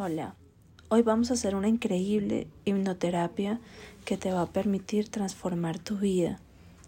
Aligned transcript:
Hola, 0.00 0.36
hoy 0.90 1.02
vamos 1.02 1.32
a 1.32 1.34
hacer 1.34 1.56
una 1.56 1.66
increíble 1.66 2.46
hipnoterapia 2.64 3.58
que 4.04 4.16
te 4.16 4.30
va 4.30 4.42
a 4.42 4.46
permitir 4.46 5.08
transformar 5.08 5.80
tu 5.80 5.96
vida. 5.96 6.38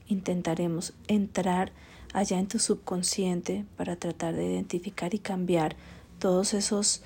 Intentaremos 0.07 0.93
entrar 1.09 1.73
allá 2.13 2.39
en 2.39 2.47
tu 2.47 2.61
subconsciente 2.61 3.65
para 3.77 3.97
tratar 3.97 4.37
de 4.37 4.45
identificar 4.45 5.13
y 5.13 5.19
cambiar 5.19 5.75
todos 6.21 6.55
esos 6.55 7.03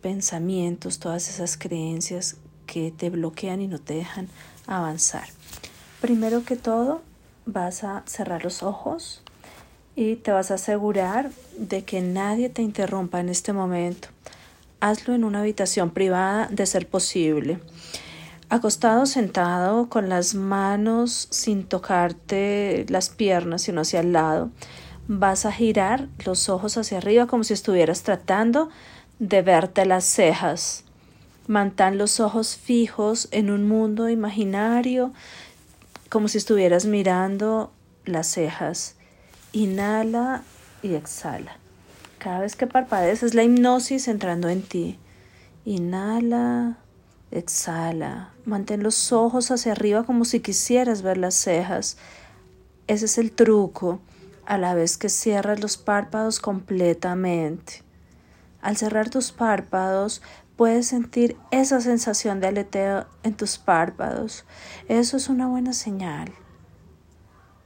pensamientos, 0.00 0.98
todas 0.98 1.28
esas 1.28 1.58
creencias 1.58 2.36
que 2.64 2.90
te 2.90 3.10
bloquean 3.10 3.60
y 3.60 3.68
no 3.68 3.78
te 3.78 3.92
dejan 3.92 4.28
avanzar. 4.66 5.28
Primero 6.00 6.46
que 6.46 6.56
todo, 6.56 7.02
vas 7.44 7.84
a 7.84 8.04
cerrar 8.06 8.42
los 8.42 8.62
ojos 8.62 9.20
y 9.96 10.16
te 10.16 10.32
vas 10.32 10.50
a 10.50 10.54
asegurar 10.54 11.30
de 11.58 11.84
que 11.84 12.00
nadie 12.00 12.48
te 12.48 12.62
interrumpa 12.62 13.20
en 13.20 13.28
este 13.28 13.52
momento 13.52 14.08
hazlo 14.82 15.14
en 15.14 15.22
una 15.22 15.40
habitación 15.40 15.90
privada 15.90 16.48
de 16.50 16.66
ser 16.66 16.88
posible. 16.88 17.60
Acostado, 18.48 19.06
sentado, 19.06 19.88
con 19.88 20.08
las 20.08 20.34
manos 20.34 21.28
sin 21.30 21.64
tocarte 21.64 22.84
las 22.88 23.08
piernas, 23.08 23.62
sino 23.62 23.80
hacia 23.80 24.00
el 24.00 24.12
lado, 24.12 24.50
vas 25.06 25.46
a 25.46 25.52
girar 25.52 26.08
los 26.26 26.48
ojos 26.48 26.76
hacia 26.76 26.98
arriba 26.98 27.26
como 27.26 27.44
si 27.44 27.54
estuvieras 27.54 28.02
tratando 28.02 28.70
de 29.20 29.40
verte 29.40 29.86
las 29.86 30.04
cejas. 30.04 30.84
Mantén 31.46 31.96
los 31.96 32.18
ojos 32.18 32.56
fijos 32.56 33.28
en 33.30 33.50
un 33.50 33.66
mundo 33.66 34.08
imaginario 34.08 35.12
como 36.08 36.28
si 36.28 36.38
estuvieras 36.38 36.86
mirando 36.86 37.72
las 38.04 38.26
cejas. 38.26 38.96
Inhala 39.52 40.42
y 40.82 40.94
exhala. 40.94 41.61
Cada 42.22 42.38
vez 42.38 42.54
que 42.54 42.68
parpadees 42.68 43.24
es 43.24 43.34
la 43.34 43.42
hipnosis 43.42 44.06
entrando 44.06 44.48
en 44.48 44.62
ti. 44.62 44.96
Inhala, 45.64 46.78
exhala. 47.32 48.32
Mantén 48.44 48.84
los 48.84 49.10
ojos 49.10 49.50
hacia 49.50 49.72
arriba 49.72 50.04
como 50.04 50.24
si 50.24 50.38
quisieras 50.38 51.02
ver 51.02 51.18
las 51.18 51.34
cejas. 51.34 51.96
Ese 52.86 53.06
es 53.06 53.18
el 53.18 53.32
truco 53.32 53.98
a 54.46 54.56
la 54.56 54.72
vez 54.72 54.98
que 54.98 55.08
cierras 55.08 55.58
los 55.58 55.76
párpados 55.76 56.38
completamente. 56.38 57.82
Al 58.60 58.76
cerrar 58.76 59.10
tus 59.10 59.32
párpados 59.32 60.22
puedes 60.54 60.86
sentir 60.86 61.36
esa 61.50 61.80
sensación 61.80 62.38
de 62.38 62.46
aleteo 62.46 63.06
en 63.24 63.34
tus 63.34 63.58
párpados. 63.58 64.44
Eso 64.86 65.16
es 65.16 65.28
una 65.28 65.48
buena 65.48 65.72
señal. 65.72 66.30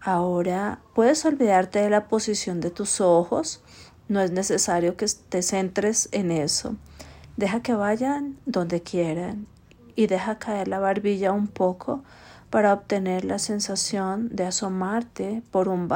Ahora 0.00 0.78
puedes 0.94 1.26
olvidarte 1.26 1.80
de 1.80 1.90
la 1.90 2.08
posición 2.08 2.62
de 2.62 2.70
tus 2.70 3.02
ojos 3.02 3.62
no 4.08 4.20
es 4.20 4.30
necesario 4.30 4.96
que 4.96 5.06
te 5.28 5.42
centres 5.42 6.08
en 6.12 6.30
eso. 6.30 6.76
Deja 7.36 7.60
que 7.60 7.74
vayan 7.74 8.36
donde 8.46 8.82
quieran 8.82 9.46
y 9.94 10.06
deja 10.06 10.38
caer 10.38 10.68
la 10.68 10.78
barbilla 10.78 11.32
un 11.32 11.48
poco 11.48 12.02
para 12.50 12.72
obtener 12.72 13.24
la 13.24 13.38
sensación 13.38 14.28
de 14.34 14.44
asomarte 14.44 15.42
por 15.50 15.68
un 15.68 15.88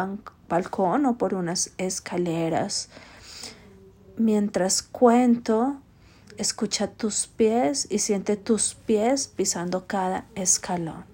balcón 0.49 1.07
o 1.07 1.17
por 1.17 1.35
unas 1.35 1.71
escaleras. 1.79 2.89
Mientras 4.17 4.83
cuento, 4.83 5.77
escucha 6.37 6.89
tus 6.89 7.27
pies 7.27 7.87
y 7.91 8.01
siente 8.01 8.37
tus 8.37 8.75
pies 8.75 9.29
pisando 9.29 9.87
cada 9.87 10.27
escalón. 10.35 11.05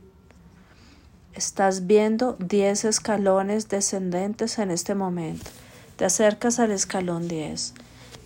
Estás 1.34 1.86
viendo 1.86 2.36
10 2.38 2.86
escalones 2.86 3.68
descendentes 3.68 4.58
en 4.58 4.70
este 4.70 4.94
momento. 4.94 5.50
Te 5.96 6.04
acercas 6.04 6.58
al 6.58 6.72
escalón 6.72 7.26
10 7.26 7.72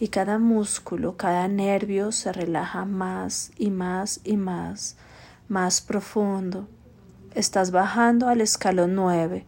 y 0.00 0.08
cada 0.08 0.38
músculo, 0.38 1.16
cada 1.16 1.46
nervio 1.46 2.10
se 2.10 2.32
relaja 2.32 2.84
más 2.84 3.52
y 3.56 3.70
más 3.70 4.18
y 4.24 4.36
más, 4.36 4.96
más 5.48 5.80
profundo. 5.80 6.66
Estás 7.36 7.70
bajando 7.70 8.26
al 8.26 8.40
escalón 8.40 8.96
9. 8.96 9.44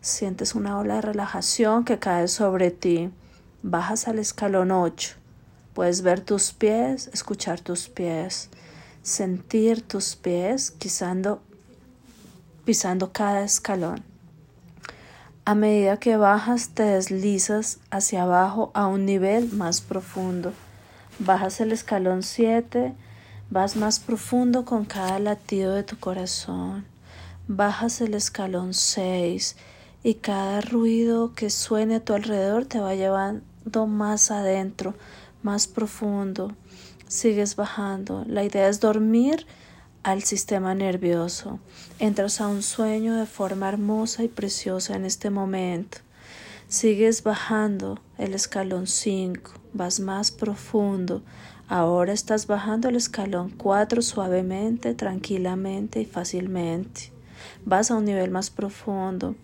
Sientes 0.00 0.54
una 0.54 0.78
ola 0.78 0.94
de 0.94 1.00
relajación 1.02 1.84
que 1.84 1.98
cae 1.98 2.26
sobre 2.26 2.70
ti. 2.70 3.10
Bajas 3.62 4.08
al 4.08 4.18
escalón 4.18 4.70
8. 4.70 5.16
Puedes 5.74 6.00
ver 6.00 6.22
tus 6.22 6.54
pies, 6.54 7.10
escuchar 7.12 7.60
tus 7.60 7.90
pies, 7.90 8.48
sentir 9.02 9.82
tus 9.82 10.16
pies 10.16 10.70
pisando, 10.70 11.42
pisando 12.64 13.12
cada 13.12 13.44
escalón. 13.44 14.09
A 15.50 15.56
medida 15.56 15.96
que 15.96 16.16
bajas 16.16 16.68
te 16.74 16.84
deslizas 16.84 17.80
hacia 17.90 18.22
abajo 18.22 18.70
a 18.72 18.86
un 18.86 19.04
nivel 19.04 19.50
más 19.50 19.80
profundo. 19.80 20.52
Bajas 21.18 21.60
el 21.60 21.72
escalón 21.72 22.22
7, 22.22 22.94
vas 23.50 23.74
más 23.74 23.98
profundo 23.98 24.64
con 24.64 24.84
cada 24.84 25.18
latido 25.18 25.74
de 25.74 25.82
tu 25.82 25.98
corazón. 25.98 26.84
Bajas 27.48 28.00
el 28.00 28.14
escalón 28.14 28.74
6 28.74 29.56
y 30.04 30.14
cada 30.14 30.60
ruido 30.60 31.34
que 31.34 31.50
suene 31.50 31.96
a 31.96 32.04
tu 32.04 32.14
alrededor 32.14 32.66
te 32.66 32.78
va 32.78 32.94
llevando 32.94 33.88
más 33.88 34.30
adentro, 34.30 34.94
más 35.42 35.66
profundo. 35.66 36.52
Sigues 37.08 37.56
bajando. 37.56 38.24
La 38.28 38.44
idea 38.44 38.68
es 38.68 38.78
dormir 38.78 39.48
al 40.02 40.22
sistema 40.22 40.74
nervioso. 40.74 41.60
Entras 41.98 42.40
a 42.40 42.48
un 42.48 42.62
sueño 42.62 43.16
de 43.16 43.26
forma 43.26 43.68
hermosa 43.68 44.24
y 44.24 44.28
preciosa 44.28 44.96
en 44.96 45.04
este 45.04 45.30
momento. 45.30 45.98
Sigues 46.68 47.22
bajando 47.22 48.00
el 48.16 48.34
escalón 48.34 48.86
5, 48.86 49.52
vas 49.72 50.00
más 50.00 50.30
profundo. 50.30 51.22
Ahora 51.68 52.12
estás 52.12 52.46
bajando 52.46 52.88
el 52.88 52.96
escalón 52.96 53.50
4 53.50 54.02
suavemente, 54.02 54.94
tranquilamente 54.94 56.00
y 56.00 56.06
fácilmente. 56.06 57.12
Vas 57.64 57.90
a 57.90 57.96
un 57.96 58.04
nivel 58.04 58.30
más 58.30 58.50
profundo. 58.50 59.34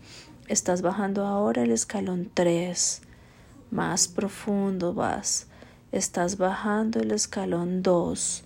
Estás 0.49 0.83
bajando 0.83 1.27
ahora 1.27 1.63
el 1.63 1.73
escalón 1.73 2.31
3. 2.33 3.03
Más 3.71 4.09
profundo 4.09 4.95
vas. 4.95 5.49
Estás 5.93 6.37
bajando 6.37 7.01
el 7.01 7.11
escalón 7.11 7.83
2 7.83 8.46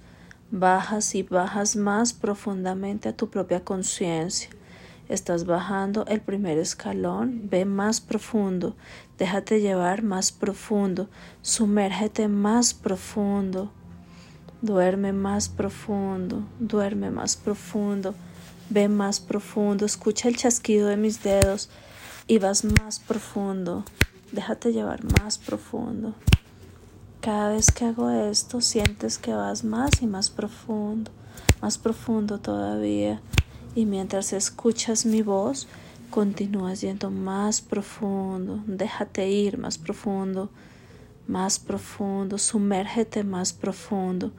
Bajas 0.53 1.15
y 1.15 1.23
bajas 1.23 1.77
más 1.77 2.13
profundamente 2.13 3.09
a 3.09 3.17
tu 3.17 3.31
propia 3.31 3.63
conciencia. 3.63 4.51
Estás 5.09 5.45
bajando 5.45 6.05
el 6.07 6.21
primer 6.21 6.59
escalón, 6.59 7.43
ve 7.49 7.65
más 7.65 8.01
profundo, 8.01 8.75
déjate 9.17 9.61
llevar 9.61 10.03
más 10.03 10.33
profundo, 10.33 11.09
sumérgete 11.41 12.27
más 12.27 12.75
profundo, 12.75 13.71
duerme 14.61 15.13
más 15.13 15.49
profundo, 15.49 16.43
duerme 16.59 17.13
más 17.13 17.37
profundo, 17.37 18.17
ve 18.71 18.89
más 18.89 19.21
profundo, 19.21 19.87
escucha 19.87 20.29
el 20.29 20.37
chasquido 20.37 20.89
de 20.89 20.97
mis 20.97 21.23
dedos 21.23 21.71
y 22.27 22.39
vas 22.39 22.65
más 22.65 22.99
profundo, 22.99 23.85
déjate 24.33 24.73
llevar 24.73 25.05
más 25.21 25.39
profundo. 25.39 26.17
Cada 27.21 27.51
vez 27.51 27.71
que 27.71 27.85
hago 27.85 28.09
esto, 28.09 28.63
sientes 28.63 29.19
que 29.19 29.35
vas 29.35 29.63
más 29.63 30.01
y 30.01 30.07
más 30.07 30.31
profundo, 30.31 31.11
más 31.61 31.77
profundo 31.77 32.41
todavía. 32.41 33.21
Y 33.75 33.85
mientras 33.85 34.33
escuchas 34.33 35.05
mi 35.05 35.21
voz, 35.21 35.69
continúas 36.09 36.81
yendo 36.81 37.11
más 37.11 37.61
profundo. 37.61 38.63
Déjate 38.67 39.29
ir 39.29 39.59
más 39.59 39.77
profundo, 39.77 40.49
más 41.27 41.59
profundo. 41.59 42.39
Sumérgete 42.39 43.23
más 43.23 43.53
profundo. 43.53 44.33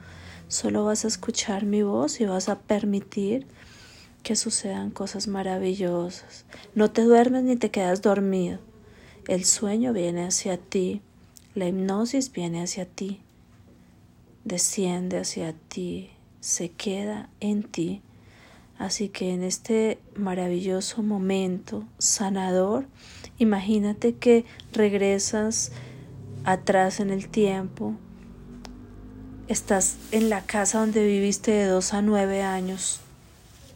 Solo 0.48 0.84
vas 0.84 1.04
a 1.04 1.08
escuchar 1.08 1.64
mi 1.64 1.84
voz 1.84 2.20
y 2.20 2.24
vas 2.24 2.48
a 2.48 2.58
permitir 2.58 3.46
que 4.24 4.34
sucedan 4.34 4.90
cosas 4.90 5.28
maravillosas. 5.28 6.46
No 6.74 6.90
te 6.90 7.02
duermes 7.02 7.44
ni 7.44 7.54
te 7.54 7.70
quedas 7.70 8.02
dormido. 8.02 8.58
El 9.28 9.44
sueño 9.44 9.92
viene 9.92 10.24
hacia 10.24 10.56
ti 10.56 11.00
la 11.54 11.68
hipnosis 11.68 12.32
viene 12.32 12.62
hacia 12.62 12.86
ti, 12.86 13.20
desciende 14.44 15.18
hacia 15.18 15.52
ti, 15.52 16.10
se 16.40 16.70
queda 16.70 17.28
en 17.40 17.62
ti. 17.62 18.02
Así 18.78 19.08
que 19.08 19.32
en 19.32 19.44
este 19.44 19.98
maravilloso 20.16 21.02
momento 21.02 21.84
sanador, 21.98 22.86
imagínate 23.38 24.14
que 24.14 24.44
regresas 24.72 25.70
atrás 26.44 26.98
en 26.98 27.10
el 27.10 27.28
tiempo, 27.28 27.94
estás 29.46 29.96
en 30.10 30.30
la 30.30 30.40
casa 30.42 30.80
donde 30.80 31.06
viviste 31.06 31.52
de 31.52 31.66
dos 31.66 31.92
a 31.92 32.02
nueve 32.02 32.42
años, 32.42 33.00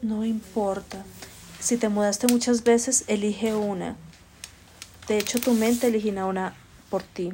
no 0.03 0.25
importa. 0.25 1.05
Si 1.61 1.77
te 1.77 1.89
mudaste 1.89 2.27
muchas 2.27 2.65
veces, 2.65 3.05
elige 3.07 3.55
una. 3.55 3.97
De 5.09 5.19
hecho, 5.19 5.39
tu 5.39 5.53
mente 5.53 5.87
elegirá 5.87 6.27
una 6.27 6.55
por 6.91 7.03
ti. 7.03 7.33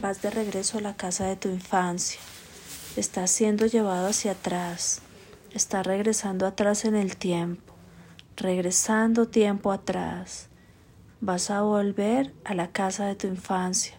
Vas 0.00 0.22
de 0.22 0.30
regreso 0.30 0.78
a 0.78 0.80
la 0.80 0.96
casa 0.96 1.26
de 1.26 1.34
tu 1.34 1.48
infancia. 1.48 2.20
Estás 2.94 3.32
siendo 3.32 3.66
llevado 3.66 4.06
hacia 4.06 4.32
atrás. 4.32 5.02
Estás 5.52 5.84
regresando 5.84 6.46
atrás 6.46 6.84
en 6.84 6.94
el 6.94 7.16
tiempo. 7.16 7.74
Regresando 8.36 9.26
tiempo 9.26 9.72
atrás. 9.72 10.50
Vas 11.20 11.50
a 11.50 11.62
volver 11.62 12.32
a 12.44 12.54
la 12.54 12.68
casa 12.68 13.06
de 13.06 13.16
tu 13.16 13.26
infancia. 13.26 13.94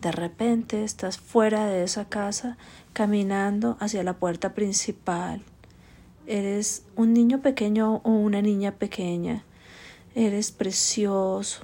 De 0.00 0.10
repente 0.10 0.82
estás 0.82 1.18
fuera 1.18 1.66
de 1.66 1.84
esa 1.84 2.08
casa 2.08 2.58
caminando 2.92 3.76
hacia 3.78 4.02
la 4.02 4.14
puerta 4.14 4.52
principal. 4.52 5.42
Eres 6.26 6.82
un 6.96 7.12
niño 7.12 7.40
pequeño 7.40 8.00
o 8.02 8.10
una 8.10 8.42
niña 8.42 8.72
pequeña. 8.72 9.44
Eres 10.16 10.50
precioso, 10.50 11.60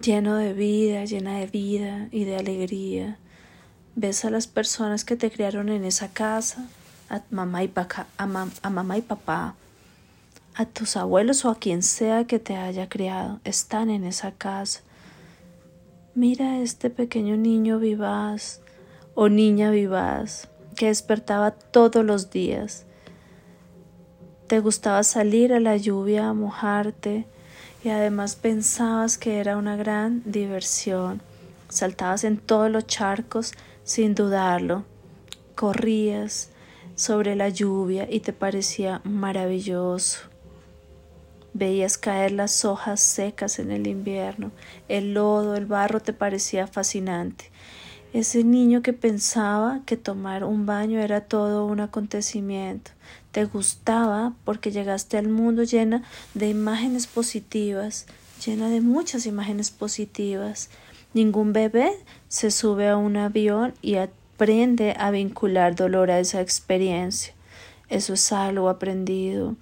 lleno 0.00 0.36
de 0.36 0.52
vida, 0.52 1.04
llena 1.04 1.38
de 1.38 1.46
vida 1.46 2.08
y 2.10 2.24
de 2.24 2.36
alegría. 2.36 3.18
Ves 3.94 4.24
a 4.24 4.30
las 4.30 4.46
personas 4.46 5.04
que 5.04 5.16
te 5.16 5.30
criaron 5.30 5.68
en 5.68 5.84
esa 5.84 6.08
casa, 6.08 6.68
a 7.08 7.22
mamá 7.30 7.64
y, 7.64 7.72
a, 8.16 8.26
mamá 8.70 8.98
y 8.98 9.02
papá, 9.02 9.54
a 10.54 10.66
tus 10.66 10.96
abuelos 10.96 11.44
o 11.44 11.50
a 11.50 11.58
quien 11.58 11.82
sea 11.82 12.24
que 12.24 12.38
te 12.38 12.56
haya 12.56 12.88
criado, 12.88 13.40
están 13.44 13.90
en 13.90 14.04
esa 14.04 14.32
casa. 14.32 14.80
Mira 16.14 16.52
a 16.52 16.58
este 16.60 16.90
pequeño 16.90 17.36
niño 17.36 17.78
vivaz 17.78 18.60
o 19.14 19.28
niña 19.28 19.70
vivaz 19.70 20.48
que 20.76 20.86
despertaba 20.86 21.50
todos 21.50 22.04
los 22.04 22.30
días. 22.30 22.86
Te 24.46 24.60
gustaba 24.60 25.02
salir 25.02 25.52
a 25.52 25.60
la 25.60 25.76
lluvia 25.76 26.28
a 26.28 26.34
mojarte 26.34 27.26
y 27.82 27.88
además 27.88 28.36
pensabas 28.36 29.16
que 29.16 29.38
era 29.38 29.56
una 29.56 29.76
gran 29.76 30.22
diversión. 30.24 31.22
Saltabas 31.68 32.24
en 32.24 32.36
todos 32.36 32.70
los 32.70 32.86
charcos 32.86 33.52
sin 33.84 34.14
dudarlo. 34.14 34.84
Corrías 35.54 36.50
sobre 36.94 37.36
la 37.36 37.48
lluvia 37.48 38.06
y 38.10 38.20
te 38.20 38.32
parecía 38.32 39.00
maravilloso. 39.04 40.20
Veías 41.52 41.98
caer 41.98 42.32
las 42.32 42.64
hojas 42.64 43.00
secas 43.00 43.58
en 43.58 43.72
el 43.72 43.86
invierno, 43.86 44.52
el 44.88 45.14
lodo, 45.14 45.56
el 45.56 45.66
barro 45.66 46.00
te 46.00 46.12
parecía 46.12 46.66
fascinante. 46.66 47.50
Ese 48.12 48.44
niño 48.44 48.82
que 48.82 48.92
pensaba 48.92 49.80
que 49.86 49.96
tomar 49.96 50.44
un 50.44 50.66
baño 50.66 51.00
era 51.00 51.22
todo 51.22 51.66
un 51.66 51.80
acontecimiento. 51.80 52.92
Te 53.32 53.44
gustaba 53.44 54.32
porque 54.44 54.72
llegaste 54.72 55.16
al 55.16 55.28
mundo 55.28 55.62
llena 55.62 56.02
de 56.34 56.48
imágenes 56.48 57.06
positivas, 57.06 58.06
llena 58.44 58.68
de 58.68 58.80
muchas 58.80 59.26
imágenes 59.26 59.70
positivas. 59.70 60.68
Ningún 61.14 61.52
bebé 61.52 61.92
se 62.28 62.50
sube 62.50 62.88
a 62.88 62.96
un 62.96 63.16
avión 63.16 63.74
y 63.82 63.96
aprende 63.96 64.96
a 64.98 65.10
vincular 65.10 65.76
dolor 65.76 66.10
a 66.10 66.18
esa 66.18 66.40
experiencia. 66.40 67.32
Eso 67.88 68.14
es 68.14 68.32
algo 68.32 68.68
aprendido. 68.68 69.56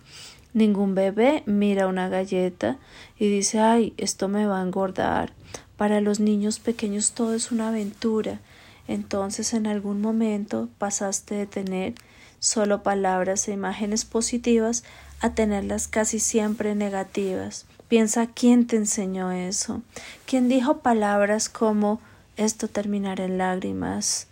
Ningún 0.54 0.94
bebé 0.94 1.42
mira 1.44 1.88
una 1.88 2.08
galleta 2.08 2.78
y 3.18 3.28
dice 3.28 3.60
ay, 3.60 3.92
esto 3.98 4.28
me 4.28 4.46
va 4.46 4.60
a 4.60 4.62
engordar. 4.62 5.32
Para 5.76 6.00
los 6.00 6.20
niños 6.20 6.58
pequeños 6.58 7.12
todo 7.12 7.34
es 7.34 7.52
una 7.52 7.68
aventura. 7.68 8.40
Entonces 8.86 9.52
en 9.52 9.66
algún 9.66 10.00
momento 10.00 10.68
pasaste 10.78 11.34
de 11.34 11.46
tener 11.46 11.94
solo 12.38 12.82
palabras 12.82 13.48
e 13.48 13.52
imágenes 13.52 14.04
positivas 14.04 14.84
a 15.20 15.34
tenerlas 15.34 15.88
casi 15.88 16.18
siempre 16.18 16.74
negativas. 16.74 17.66
Piensa 17.88 18.26
quién 18.26 18.66
te 18.66 18.76
enseñó 18.76 19.32
eso, 19.32 19.82
quién 20.26 20.48
dijo 20.48 20.78
palabras 20.78 21.48
como 21.48 22.00
esto 22.36 22.68
terminará 22.68 23.24
en 23.24 23.38
lágrimas, 23.38 24.26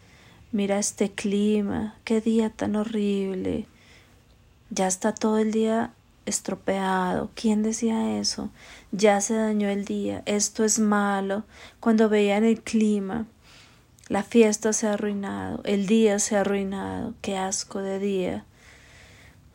mira 0.53 0.79
este 0.79 1.11
clima, 1.11 1.97
qué 2.05 2.20
día 2.20 2.50
tan 2.50 2.76
horrible, 2.76 3.67
ya 4.70 4.87
está 4.87 5.14
todo 5.14 5.38
el 5.38 5.53
día 5.53 5.93
estropeado. 6.26 7.31
¿Quién 7.35 7.62
decía 7.62 8.19
eso? 8.19 8.50
Ya 8.93 9.20
se 9.20 9.35
dañó 9.35 9.69
el 9.69 9.85
día, 9.85 10.23
esto 10.26 10.64
es 10.64 10.79
malo. 10.79 11.44
Cuando 11.81 12.08
veían 12.08 12.44
el 12.44 12.61
clima, 12.61 13.26
la 14.08 14.23
fiesta 14.23 14.73
se 14.73 14.87
ha 14.87 14.93
arruinado, 14.93 15.61
el 15.64 15.87
día 15.87 16.19
se 16.19 16.37
ha 16.37 16.43
arruinado, 16.43 17.14
qué 17.23 17.37
asco 17.37 17.81
de 17.81 17.99
día. 17.99 18.44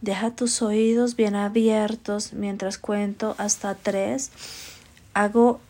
Deja 0.02 0.32
tus 0.32 0.62
oídos 0.62 1.16
bien 1.16 1.36
abiertos 1.36 2.34
mientras 2.34 2.78
cuento 2.78 3.36
hasta 3.38 3.76
tres. 3.76 4.32
Hago 5.14 5.62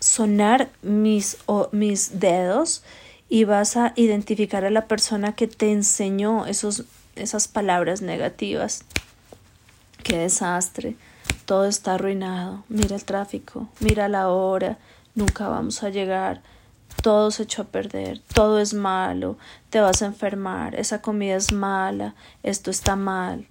sonar 0.00 0.70
mis, 0.82 1.36
mis 1.70 2.18
dedos 2.18 2.82
y 3.28 3.44
vas 3.44 3.76
a 3.76 3.92
identificar 3.96 4.64
a 4.64 4.70
la 4.70 4.86
persona 4.86 5.34
que 5.34 5.46
te 5.46 5.70
enseñó 5.70 6.46
esos, 6.46 6.84
esas 7.14 7.46
palabras 7.46 8.02
negativas. 8.02 8.84
Qué 10.02 10.18
desastre. 10.18 10.96
Todo 11.44 11.66
está 11.66 11.94
arruinado. 11.94 12.64
Mira 12.68 12.96
el 12.96 13.04
tráfico, 13.04 13.68
mira 13.80 14.08
la 14.08 14.28
hora. 14.28 14.78
Nunca 15.14 15.48
vamos 15.48 15.82
a 15.82 15.90
llegar. 15.90 16.42
Todo 17.04 17.30
se 17.30 17.42
echó 17.42 17.60
a 17.60 17.66
perder. 17.66 18.22
Todo 18.32 18.58
es 18.60 18.72
malo. 18.72 19.36
Te 19.68 19.78
vas 19.78 20.00
a 20.00 20.06
enfermar. 20.06 20.74
Esa 20.74 21.02
comida 21.02 21.36
es 21.36 21.52
mala. 21.52 22.14
Esto 22.42 22.70
está 22.70 22.96
mal. 22.96 23.46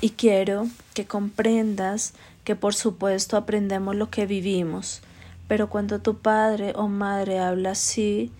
Y 0.00 0.12
quiero 0.12 0.68
que 0.94 1.04
comprendas 1.04 2.14
que 2.44 2.56
por 2.56 2.74
supuesto 2.74 3.36
aprendemos 3.36 3.94
lo 3.94 4.08
que 4.08 4.24
vivimos, 4.24 5.02
pero 5.48 5.68
cuando 5.68 6.00
tu 6.00 6.16
padre 6.16 6.72
o 6.74 6.88
madre 6.88 7.38
habla 7.38 7.72
así, 7.72 8.32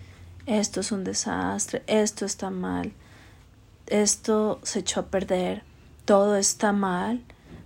esto 0.47 0.79
es 0.79 0.91
un 0.91 1.03
desastre, 1.03 1.83
esto 1.85 2.25
está 2.25 2.49
mal, 2.49 2.91
esto 3.85 4.59
se 4.63 4.79
echó 4.79 5.01
a 5.01 5.05
perder, 5.05 5.61
todo 6.05 6.35
está 6.37 6.71
mal 6.71 7.21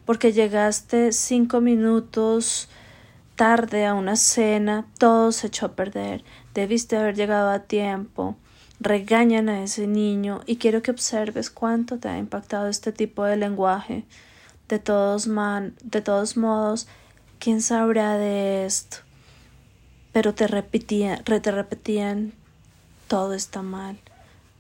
porque 0.06 0.34
llegaste 0.34 1.13
cinco 1.13 1.62
minutos 1.62 2.68
tarde 3.36 3.86
a 3.86 3.94
una 3.94 4.16
cena, 4.16 4.86
todo 4.98 5.32
se 5.32 5.48
echó 5.48 5.68
a 5.68 5.76
perder, 5.76 6.24
debiste 6.54 6.98
haber 6.98 7.16
llegado 7.16 7.50
a 7.50 7.60
tiempo, 7.60 8.36
regañan 8.80 9.50
a 9.50 9.64
ese 9.64 9.88
niño 9.88 10.42
y 10.46 10.58
quiero 10.58 10.82
que 10.82 10.92
observes 10.92 11.50
cuánto 11.50 11.98
te 11.98 12.08
ha 12.08 12.18
impactado 12.18 12.68
este 12.68 12.92
tipo 12.92 13.24
de 13.24 13.38
lenguaje. 13.38 14.04
De 14.68 14.80
todos, 14.80 15.28
man, 15.28 15.76
de 15.84 16.02
todos 16.02 16.38
modos, 16.38 16.88
¿quién 17.40 17.62
sabrá 17.62 18.18
de 18.18 18.66
esto? 18.66 18.98
Pero 20.12 20.34
te 20.34 20.48
repetían, 20.48 21.24
te 21.24 21.52
repetían, 21.52 22.34
todo 23.08 23.34
está 23.34 23.62
mal, 23.62 24.00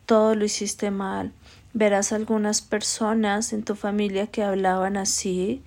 todo 0.05 0.35
lo 0.35 0.45
hiciste 0.45 0.91
mal, 0.91 1.31
Verás 1.77 2.13
algunas 2.13 2.61
personas 2.61 3.51
en 3.51 3.63
tu 3.63 3.75
familia 3.75 4.27
que 4.27 4.43
hablaban 4.43 4.95
así. 4.95 5.61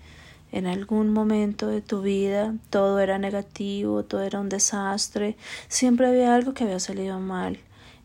En 0.51 0.67
algún 0.67 1.13
momento 1.13 1.67
de 1.67 1.83
tu 1.83 2.01
vida 2.01 2.55
todo 2.71 3.01
era 3.01 3.19
negativo, 3.19 4.05
todo 4.05 4.23
era 4.23 4.41
un 4.41 4.49
desastre, 4.49 5.37
siempre 5.69 6.07
había 6.07 6.35
algo 6.35 6.55
que 6.55 6.65
había 6.65 6.81
salido 6.81 7.21
mal. 7.21 7.59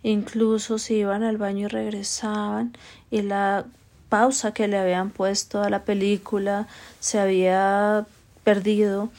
Incluso 0.03 0.77
si 0.79 0.95
iban 0.95 1.23
al 1.23 1.37
baño 1.37 1.65
y 1.65 1.69
regresaban 1.69 2.75
y 3.09 3.21
la 3.21 3.65
pausa 4.09 4.53
que 4.53 4.67
le 4.67 4.77
habían 4.77 5.09
puesto 5.09 5.63
a 5.63 5.69
la 5.69 5.85
película 5.85 6.67
se 6.99 7.19
había 7.19 8.05
perdido, 8.43 9.09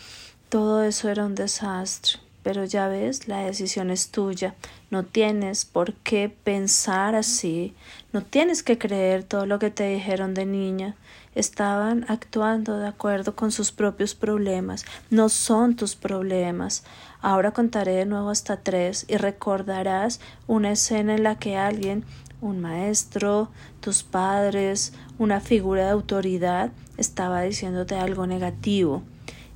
todo 0.50 0.82
eso 0.82 1.08
era 1.08 1.24
un 1.24 1.34
desastre. 1.34 2.23
Pero 2.44 2.66
ya 2.66 2.88
ves, 2.88 3.26
la 3.26 3.38
decisión 3.38 3.90
es 3.90 4.10
tuya. 4.10 4.54
No 4.90 5.02
tienes 5.02 5.64
por 5.64 5.94
qué 5.94 6.28
pensar 6.28 7.14
así. 7.14 7.74
No 8.12 8.22
tienes 8.22 8.62
que 8.62 8.76
creer 8.76 9.24
todo 9.24 9.46
lo 9.46 9.58
que 9.58 9.70
te 9.70 9.88
dijeron 9.88 10.34
de 10.34 10.44
niña. 10.44 10.94
Estaban 11.34 12.04
actuando 12.06 12.78
de 12.78 12.86
acuerdo 12.86 13.34
con 13.34 13.50
sus 13.50 13.72
propios 13.72 14.14
problemas. 14.14 14.84
No 15.08 15.30
son 15.30 15.74
tus 15.74 15.96
problemas. 15.96 16.84
Ahora 17.22 17.52
contaré 17.52 17.92
de 17.92 18.04
nuevo 18.04 18.28
hasta 18.28 18.58
tres 18.58 19.06
y 19.08 19.16
recordarás 19.16 20.20
una 20.46 20.72
escena 20.72 21.14
en 21.14 21.22
la 21.22 21.38
que 21.38 21.56
alguien, 21.56 22.04
un 22.42 22.60
maestro, 22.60 23.48
tus 23.80 24.02
padres, 24.02 24.92
una 25.18 25.40
figura 25.40 25.86
de 25.86 25.92
autoridad, 25.92 26.72
estaba 26.98 27.40
diciéndote 27.40 27.94
algo 27.94 28.26
negativo 28.26 29.02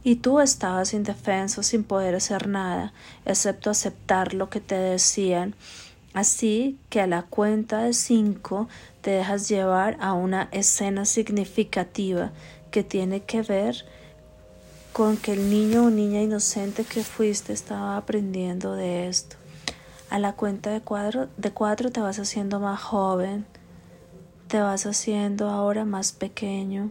y 0.05 0.17
tú 0.17 0.41
estabas 0.41 0.95
indefenso 0.95 1.63
sin 1.63 1.85
poder 1.85 2.15
hacer 2.15 2.49
nada, 2.49 2.93
excepto 3.25 3.71
aceptar 3.71 4.35
lo 4.35 4.49
que 4.49 4.61
te 4.61 4.77
decían. 4.77 5.55
Así 6.15 6.79
que 6.89 7.01
a 7.01 7.07
la 7.07 7.23
cuenta 7.23 7.83
de 7.83 7.93
cinco 7.93 8.69
te 9.03 9.11
dejas 9.11 9.49
llevar 9.49 9.97
a 10.01 10.15
una 10.15 10.49
escena 10.53 11.05
significativa 11.05 12.33
que 12.71 12.83
tiene 12.83 13.21
que 13.21 13.43
ver 13.43 13.85
con 14.93 15.17
que 15.17 15.33
el 15.33 15.51
niño 15.51 15.85
o 15.85 15.91
niña 15.91 16.21
inocente 16.23 16.85
que 16.85 17.05
fuiste 17.05 17.53
estaba 17.53 17.97
aprendiendo 17.97 18.73
de 18.73 19.09
esto. 19.09 19.37
A 20.11 20.19
la 20.19 20.33
cuenta 20.33 20.71
de 20.71 20.81
cuatro, 20.81 21.29
de 21.37 21.51
cuatro 21.53 21.91
te 21.91 22.01
vas 22.01 22.19
haciendo 22.19 22.59
más 22.59 22.81
joven, 22.81 23.47
te 24.49 24.61
vas 24.61 24.87
haciendo 24.87 25.51
ahora 25.51 25.85
más 25.85 26.13
pequeño. 26.13 26.91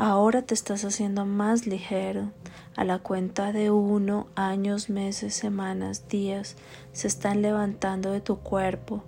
Ahora 0.00 0.42
te 0.42 0.54
estás 0.54 0.84
haciendo 0.84 1.26
más 1.26 1.66
ligero. 1.66 2.30
A 2.76 2.84
la 2.84 3.00
cuenta 3.00 3.52
de 3.52 3.72
uno, 3.72 4.28
años, 4.36 4.90
meses, 4.90 5.34
semanas, 5.34 6.06
días, 6.08 6.54
se 6.92 7.08
están 7.08 7.42
levantando 7.42 8.12
de 8.12 8.20
tu 8.20 8.38
cuerpo. 8.38 9.02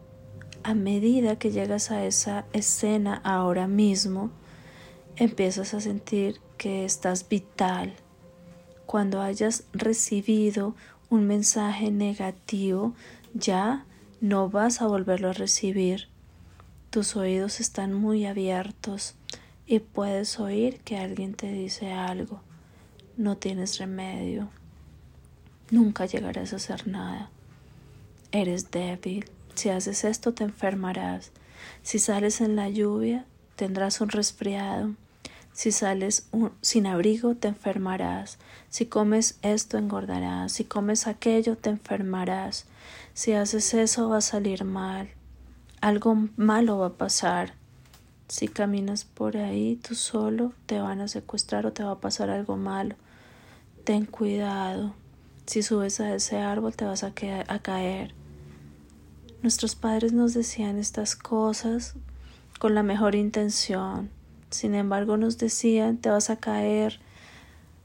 A 0.65 0.75
medida 0.75 1.37
que 1.37 1.53
llegas 1.53 1.93
a 1.93 2.05
esa 2.05 2.45
escena 2.53 3.21
ahora 3.23 3.69
mismo, 3.69 4.33
empiezas 5.15 5.75
a 5.75 5.81
sentir 5.81 6.41
que 6.59 6.85
estás 6.85 7.29
vital. 7.29 7.95
Cuando 8.85 9.23
hayas 9.23 9.63
recibido 9.73 10.75
un 11.09 11.29
mensaje 11.29 11.93
negativo, 11.93 12.95
ya 13.33 13.87
no 14.21 14.51
vas 14.51 14.83
a 14.83 14.89
volverlo 14.89 15.29
a 15.31 15.35
recibir. 15.35 16.09
Tus 16.91 17.15
oídos 17.15 17.61
están 17.61 17.95
muy 17.95 18.27
abiertos 18.27 19.15
y 19.71 19.79
puedes 19.79 20.41
oír 20.41 20.81
que 20.81 20.99
alguien 20.99 21.35
te 21.35 21.53
dice 21.53 21.93
algo. 21.93 22.41
No 23.17 23.37
tienes 23.37 23.79
remedio. 23.79 24.49
Nunca 25.71 26.07
llegarás 26.07 26.53
a 26.53 26.57
hacer 26.57 26.89
nada. 26.89 27.31
Eres 28.33 28.73
débil. 28.73 29.31
Si 29.55 29.69
haces 29.69 30.03
esto 30.03 30.35
te 30.35 30.43
enfermarás. 30.43 31.31
Si 31.85 32.01
sales 32.01 32.41
en 32.41 32.57
la 32.57 32.69
lluvia 32.69 33.27
tendrás 33.55 34.01
un 34.01 34.09
resfriado. 34.09 34.97
Si 35.53 35.71
sales 35.71 36.27
sin 36.63 36.89
abrigo 36.89 37.37
te 37.37 37.47
enfermarás. 37.47 38.39
Si 38.71 38.87
comes 38.87 39.39
esto 39.43 39.79
engordarás. 39.79 40.51
Si 40.51 40.65
comes 40.65 41.07
aquello 41.07 41.57
te 41.57 41.71
enfermarás. 41.71 42.67
Si 43.15 43.35
haces 43.35 43.73
eso 43.75 44.09
va 44.09 44.17
a 44.17 44.21
salir 44.21 44.65
mal. 44.65 45.11
Algo 45.81 46.17
malo 46.37 46.79
va 46.79 46.87
a 46.89 46.95
pasar. 46.95 47.60
Si 48.31 48.47
caminas 48.47 49.05
por 49.05 49.37
ahí 49.37 49.75
tú 49.75 49.97
solo 49.97 50.53
te 50.67 50.79
van 50.79 51.01
a 51.01 51.09
secuestrar 51.09 51.67
o 51.67 51.73
te 51.73 51.83
va 51.83 51.91
a 51.91 52.01
pasar 52.01 52.31
algo 52.31 52.57
malo. 52.57 52.95
Ten 53.83 54.07
cuidado. 54.07 54.95
Si 55.47 55.65
subes 55.65 55.99
a 55.99 56.15
ese 56.15 56.39
árbol 56.39 56.77
te 56.77 56.85
vas 56.85 57.03
a, 57.03 57.13
a 57.49 57.59
caer. 57.59 58.15
Nuestros 59.43 59.75
padres 59.75 60.13
nos 60.13 60.33
decían 60.33 60.79
estas 60.79 61.17
cosas 61.17 61.97
con 62.61 62.77
la 62.77 62.85
mejor 62.85 63.17
intención. 63.17 64.11
Sin 64.51 64.77
embargo, 64.77 65.17
nos 65.17 65.37
decían, 65.37 65.97
te 65.97 66.11
vas 66.11 66.31
a 66.31 66.37
caer. 66.37 67.01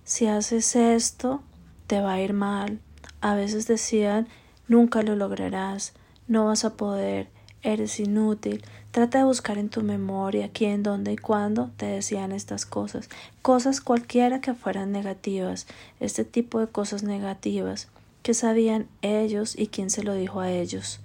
Si 0.04 0.28
haces 0.28 0.76
esto, 0.76 1.42
te 1.88 2.02
va 2.02 2.14
a 2.14 2.22
ir 2.22 2.34
mal. 2.34 2.80
A 3.20 3.34
veces 3.34 3.66
decían, 3.66 4.28
nunca 4.68 5.02
lo 5.02 5.16
lograrás, 5.16 5.94
no 6.28 6.46
vas 6.46 6.66
a 6.66 6.76
poder, 6.78 7.30
eres 7.64 8.00
inútil. 8.00 8.64
Trata 8.96 9.18
de 9.18 9.24
buscar 9.26 9.58
en 9.58 9.68
tu 9.68 9.82
memoria 9.82 10.52
quién, 10.54 10.82
dónde 10.82 11.12
y 11.12 11.18
cuándo 11.18 11.70
te 11.76 11.86
decían 11.86 12.32
estas 12.32 12.66
cosas. 12.66 13.10
Cosas 13.42 13.82
cualquiera 13.82 14.40
que 14.40 14.54
fueran 14.54 14.94
negativas. 14.94 15.68
Este 16.00 16.24
tipo 16.24 16.62
de 16.62 16.68
cosas 16.68 17.04
negativas. 17.04 17.90
que 18.24 18.34
sabían 18.34 18.88
ellos 19.02 19.60
y 19.60 19.68
quién 19.68 19.90
se 19.90 20.02
lo 20.02 20.14
dijo 20.14 20.40
a 20.40 20.50
ellos? 20.50 21.02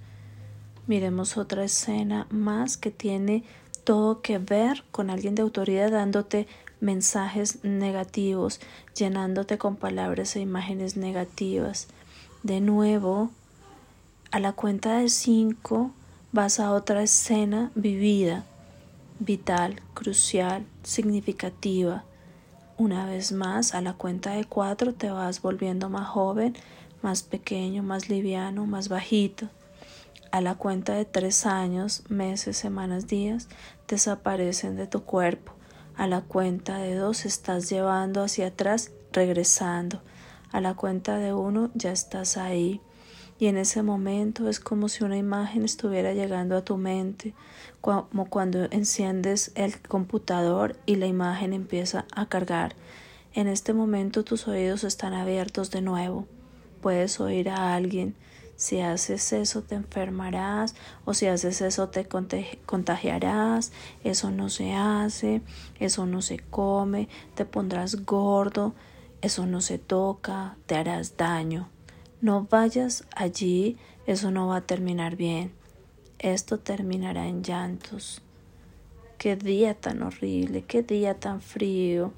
Miremos 0.87 1.35
otra 1.35 1.65
escena 1.65 2.27
más 2.29 2.77
que 2.77 2.91
tiene 2.91 3.43
todo 3.83 4.21
que 4.21 4.37
ver 4.37 4.85
con 4.91 5.09
alguien 5.09 5.35
de 5.35 5.41
autoridad 5.41 5.91
dándote 5.91 6.47
mensajes 6.79 7.61
negativos, 7.65 8.61
llenándote 8.95 9.57
con 9.57 9.75
palabras 9.75 10.37
e 10.37 10.39
imágenes 10.39 10.95
negativas. 10.95 11.89
De 12.41 12.61
nuevo, 12.61 13.31
a 14.31 14.39
la 14.39 14.53
cuenta 14.53 14.99
de 14.99 15.09
cinco 15.09 15.91
vas 16.31 16.61
a 16.61 16.71
otra 16.71 17.03
escena 17.03 17.71
vivida, 17.75 18.45
vital, 19.19 19.81
crucial, 19.93 20.65
significativa. 20.81 22.05
Una 22.77 23.05
vez 23.05 23.33
más, 23.33 23.75
a 23.75 23.81
la 23.81 23.93
cuenta 23.93 24.31
de 24.31 24.45
cuatro 24.45 24.93
te 24.93 25.11
vas 25.11 25.41
volviendo 25.41 25.89
más 25.89 26.07
joven, 26.07 26.55
más 27.01 27.23
pequeño, 27.23 27.83
más 27.83 28.09
liviano, 28.09 28.65
más 28.65 28.87
bajito. 28.87 29.49
A 30.31 30.39
la 30.39 30.55
cuenta 30.55 30.93
de 30.93 31.03
tres 31.03 31.45
años, 31.45 32.03
meses, 32.07 32.55
semanas, 32.55 33.07
días, 33.07 33.49
desaparecen 33.89 34.77
de 34.77 34.87
tu 34.87 35.03
cuerpo. 35.03 35.51
A 35.97 36.07
la 36.07 36.21
cuenta 36.21 36.77
de 36.77 36.95
dos 36.95 37.25
estás 37.25 37.69
llevando 37.69 38.23
hacia 38.23 38.47
atrás, 38.47 38.91
regresando. 39.11 40.01
A 40.53 40.61
la 40.61 40.75
cuenta 40.75 41.17
de 41.17 41.33
uno 41.33 41.69
ya 41.73 41.91
estás 41.91 42.37
ahí. 42.37 42.79
Y 43.41 43.47
en 43.47 43.57
ese 43.57 43.81
momento 43.81 44.47
es 44.49 44.59
como 44.59 44.87
si 44.87 45.03
una 45.03 45.17
imagen 45.17 45.65
estuviera 45.65 46.13
llegando 46.13 46.55
a 46.55 46.63
tu 46.63 46.77
mente, 46.77 47.33
como 47.81 48.25
cuando 48.29 48.65
enciendes 48.65 49.51
el 49.55 49.81
computador 49.81 50.75
y 50.85 50.97
la 50.97 51.07
imagen 51.07 51.51
empieza 51.51 52.05
a 52.13 52.27
cargar. 52.27 52.75
En 53.33 53.47
este 53.47 53.73
momento 53.73 54.23
tus 54.23 54.47
oídos 54.47 54.83
están 54.83 55.13
abiertos 55.13 55.71
de 55.71 55.81
nuevo. 55.81 56.27
Puedes 56.81 57.19
oír 57.19 57.49
a 57.49 57.73
alguien. 57.73 58.13
Si 58.57 58.79
haces 58.79 59.33
eso 59.33 59.63
te 59.63 59.73
enfermarás. 59.73 60.75
O 61.05 61.15
si 61.15 61.25
haces 61.25 61.61
eso 61.61 61.89
te 61.89 62.07
contagiarás, 62.67 63.71
eso 64.03 64.29
no 64.29 64.49
se 64.49 64.75
hace, 64.75 65.41
eso 65.79 66.05
no 66.05 66.21
se 66.21 66.37
come, 66.37 67.09
te 67.33 67.45
pondrás 67.45 68.05
gordo, 68.05 68.75
eso 69.23 69.47
no 69.47 69.61
se 69.61 69.79
toca, 69.79 70.57
te 70.67 70.75
harás 70.75 71.17
daño. 71.17 71.70
No 72.21 72.45
vayas 72.47 73.03
allí, 73.15 73.77
eso 74.05 74.29
no 74.29 74.47
va 74.47 74.57
a 74.57 74.61
terminar 74.61 75.15
bien. 75.15 75.51
Esto 76.19 76.59
terminará 76.59 77.27
en 77.27 77.41
llantos. 77.41 78.21
Qué 79.17 79.35
día 79.35 79.73
tan 79.73 80.03
horrible, 80.03 80.63
qué 80.63 80.83
día 80.83 81.19
tan 81.19 81.41
frío. 81.41 82.13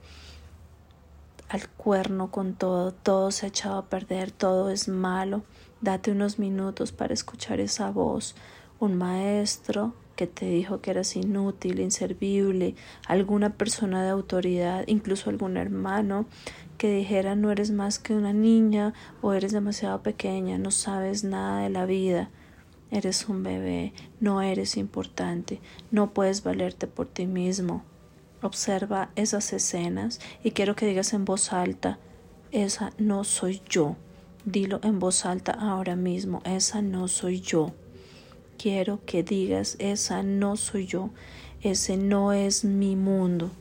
Al 1.47 1.69
cuerno 1.69 2.31
con 2.31 2.53
todo, 2.53 2.91
todo 2.91 3.31
se 3.31 3.45
ha 3.45 3.49
echado 3.49 3.77
a 3.77 3.85
perder, 3.85 4.31
todo 4.31 4.69
es 4.69 4.89
malo. 4.89 5.43
Date 5.79 6.11
unos 6.11 6.37
minutos 6.37 6.91
para 6.91 7.13
escuchar 7.13 7.61
esa 7.61 7.89
voz, 7.89 8.35
un 8.79 8.95
maestro 8.95 9.93
que 10.15 10.27
te 10.27 10.45
dijo 10.45 10.81
que 10.81 10.91
eras 10.91 11.15
inútil, 11.15 11.79
inservible, 11.79 12.75
alguna 13.07 13.51
persona 13.51 14.03
de 14.03 14.09
autoridad, 14.09 14.83
incluso 14.87 15.29
algún 15.29 15.57
hermano 15.57 16.25
que 16.77 16.91
dijera 16.93 17.35
no 17.35 17.51
eres 17.51 17.71
más 17.71 17.99
que 17.99 18.13
una 18.13 18.33
niña 18.33 18.93
o 19.21 19.33
eres 19.33 19.51
demasiado 19.51 20.03
pequeña, 20.03 20.57
no 20.57 20.71
sabes 20.71 21.23
nada 21.23 21.61
de 21.61 21.69
la 21.69 21.85
vida, 21.85 22.29
eres 22.91 23.27
un 23.27 23.43
bebé, 23.43 23.93
no 24.19 24.41
eres 24.41 24.77
importante, 24.77 25.61
no 25.91 26.13
puedes 26.13 26.43
valerte 26.43 26.87
por 26.87 27.07
ti 27.07 27.25
mismo. 27.25 27.83
Observa 28.41 29.09
esas 29.15 29.53
escenas 29.53 30.19
y 30.43 30.51
quiero 30.51 30.75
que 30.75 30.85
digas 30.85 31.13
en 31.13 31.25
voz 31.25 31.53
alta, 31.53 31.97
esa 32.51 32.91
no 32.97 33.23
soy 33.23 33.61
yo. 33.67 33.95
Dilo 34.45 34.81
en 34.83 34.99
voz 34.99 35.25
alta 35.25 35.53
ahora 35.53 35.95
mismo, 35.95 36.41
esa 36.43 36.81
no 36.81 37.07
soy 37.07 37.39
yo. 37.39 37.73
Quiero 38.57 38.99
que 39.05 39.23
digas, 39.23 39.75
esa 39.79 40.23
no 40.23 40.55
soy 40.55 40.85
yo, 40.85 41.09
ese 41.61 41.97
no 41.97 42.33
es 42.33 42.63
mi 42.63 42.95
mundo, 42.95 43.51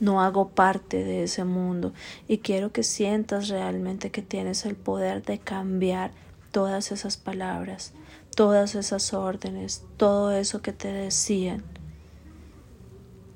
no 0.00 0.22
hago 0.22 0.48
parte 0.48 1.04
de 1.04 1.24
ese 1.24 1.44
mundo 1.44 1.92
y 2.26 2.38
quiero 2.38 2.72
que 2.72 2.82
sientas 2.82 3.48
realmente 3.48 4.10
que 4.10 4.22
tienes 4.22 4.64
el 4.64 4.76
poder 4.76 5.22
de 5.22 5.38
cambiar 5.38 6.12
todas 6.50 6.90
esas 6.90 7.16
palabras, 7.16 7.92
todas 8.34 8.74
esas 8.74 9.12
órdenes, 9.14 9.84
todo 9.96 10.32
eso 10.32 10.62
que 10.62 10.72
te 10.72 10.92
decían. 10.92 11.62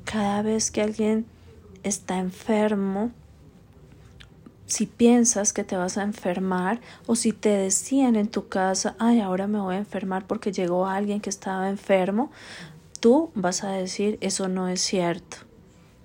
Cada 0.04 0.42
vez 0.42 0.70
que 0.70 0.82
alguien 0.82 1.26
está 1.82 2.18
enfermo, 2.18 3.12
si 4.74 4.86
piensas 4.86 5.52
que 5.52 5.62
te 5.62 5.76
vas 5.76 5.98
a 5.98 6.02
enfermar 6.02 6.80
o 7.06 7.14
si 7.14 7.32
te 7.32 7.50
decían 7.50 8.16
en 8.16 8.26
tu 8.26 8.48
casa, 8.48 8.96
ay, 8.98 9.20
ahora 9.20 9.46
me 9.46 9.60
voy 9.60 9.76
a 9.76 9.78
enfermar 9.78 10.26
porque 10.26 10.50
llegó 10.50 10.88
alguien 10.88 11.20
que 11.20 11.30
estaba 11.30 11.70
enfermo, 11.70 12.32
tú 12.98 13.30
vas 13.36 13.62
a 13.62 13.70
decir, 13.70 14.18
eso 14.20 14.48
no 14.48 14.66
es 14.66 14.80
cierto. 14.80 15.36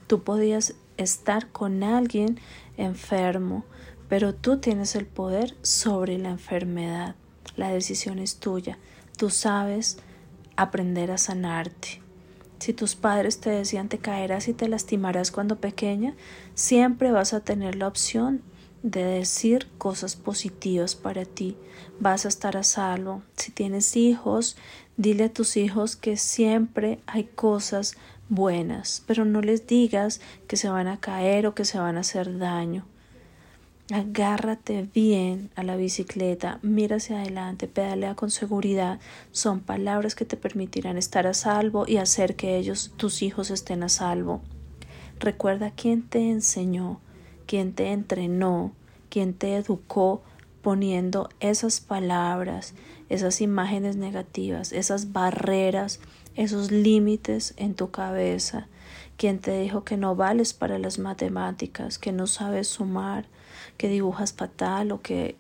Tú 0.05 0.21
podías 0.21 0.75
estar 0.97 1.47
con 1.47 1.81
alguien 1.81 2.39
enfermo, 2.77 3.65
pero 4.07 4.35
tú 4.35 4.59
tienes 4.59 4.93
el 4.93 5.07
poder 5.07 5.55
sobre 5.63 6.19
la 6.19 6.29
enfermedad. 6.29 7.15
La 7.55 7.71
decisión 7.71 8.19
es 8.19 8.35
tuya. 8.35 8.77
Tú 9.17 9.31
sabes 9.31 9.97
aprender 10.57 11.09
a 11.09 11.17
sanarte. 11.17 12.03
Si 12.59 12.73
tus 12.73 12.95
padres 12.95 13.39
te 13.39 13.49
decían 13.49 13.89
te 13.89 13.97
caerás 13.97 14.47
y 14.47 14.53
te 14.53 14.67
lastimarás 14.67 15.31
cuando 15.31 15.55
pequeña, 15.55 16.13
siempre 16.53 17.11
vas 17.11 17.33
a 17.33 17.39
tener 17.39 17.75
la 17.75 17.88
opción 17.88 18.43
de 18.83 19.03
decir 19.03 19.67
cosas 19.77 20.15
positivas 20.15 20.95
para 20.95 21.25
ti. 21.25 21.57
Vas 22.00 22.25
a 22.25 22.29
estar 22.29 22.57
a 22.57 22.63
salvo. 22.63 23.21
Si 23.36 23.51
tienes 23.51 23.95
hijos, 23.95 24.57
dile 24.98 25.25
a 25.25 25.33
tus 25.33 25.57
hijos 25.57 25.95
que 25.95 26.17
siempre 26.17 27.00
hay 27.07 27.25
cosas 27.25 27.98
buenas, 28.29 29.03
pero 29.07 29.25
no 29.25 29.41
les 29.41 29.67
digas 29.67 30.21
que 30.48 30.57
se 30.57 30.69
van 30.69 30.88
a 30.88 31.00
caer 31.00 31.48
o 31.48 31.55
que 31.55 31.65
se 31.65 31.79
van 31.79 31.98
a 31.98 32.01
hacer 32.01 32.38
daño. 32.38 32.86
Agárrate 33.91 34.88
bien 34.93 35.50
a 35.55 35.63
la 35.63 35.75
bicicleta, 35.75 36.59
mira 36.62 36.98
hacia 36.98 37.21
adelante, 37.21 37.67
pedalea 37.67 38.13
con 38.13 38.29
seguridad. 38.29 39.00
Son 39.31 39.62
palabras 39.62 40.13
que 40.13 40.25
te 40.25 40.38
permitirán 40.38 40.95
estar 40.95 41.25
a 41.25 41.33
salvo 41.33 41.86
y 41.88 41.98
hacer 41.98 42.36
que 42.36 42.57
ellos, 42.57 42.93
tus 42.98 43.24
hijos, 43.24 43.50
estén 43.50 43.81
a 43.81 43.89
salvo. 43.89 44.41
Recuerda 45.19 45.71
quién 45.71 46.03
te 46.03 46.29
enseñó, 46.29 47.01
quién 47.50 47.74
te 47.74 47.91
entrenó, 47.91 48.74
quién 49.10 49.34
te 49.34 49.56
educó 49.56 50.22
poniendo 50.62 51.29
esas 51.39 51.79
palabras, 51.79 52.75
esas 53.10 53.41
imágenes 53.41 53.96
negativas, 53.96 54.72
esas 54.72 55.13
barreras, 55.13 56.00
esos 56.36 56.70
límites 56.72 57.56
en 57.58 57.74
tu 57.74 57.89
cabeza. 57.89 58.68
Quien 59.18 59.39
te 59.39 59.60
dijo 59.60 59.84
que 59.84 59.98
no 59.98 60.15
vales 60.15 60.53
para 60.53 60.77
las 60.77 61.00
matemáticas, 61.00 61.98
que 61.98 62.12
no 62.12 62.27
sabes 62.27 62.68
sumar, 62.68 63.25
que 63.77 63.89
dibujas 63.89 64.32
fatal 64.32 64.91
o 64.91 65.01
que 65.01 65.36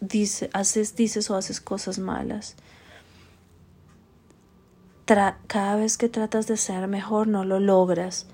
dice, 0.00 0.50
haces, 0.52 0.96
dices 0.96 1.30
o 1.30 1.36
haces 1.36 1.60
cosas 1.60 2.00
malas. 2.00 2.56
cada 5.06 5.76
vez 5.76 5.98
que 5.98 6.08
tratas 6.08 6.48
de 6.48 6.56
ser 6.56 6.88
mejor 6.88 7.28
no 7.28 7.44
lo 7.44 7.60
logras. 7.60 8.26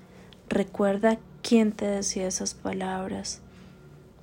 Recuerda 0.49 1.19
quién 1.47 1.71
te 1.73 1.85
decía 1.85 2.27
esas 2.27 2.55
palabras. 2.55 3.41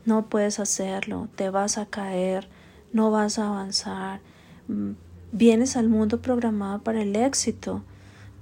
No 0.04 0.28
puedes 0.28 0.58
hacerlo, 0.58 1.28
te 1.36 1.50
vas 1.50 1.78
a 1.78 1.86
caer, 1.86 2.48
no 2.92 3.12
vas 3.12 3.38
a 3.38 3.46
avanzar. 3.46 4.20
Mm, 4.66 4.92
vienes 5.30 5.76
al 5.76 5.88
mundo 5.88 6.20
programado 6.20 6.82
para 6.82 7.02
el 7.02 7.14
éxito. 7.14 7.84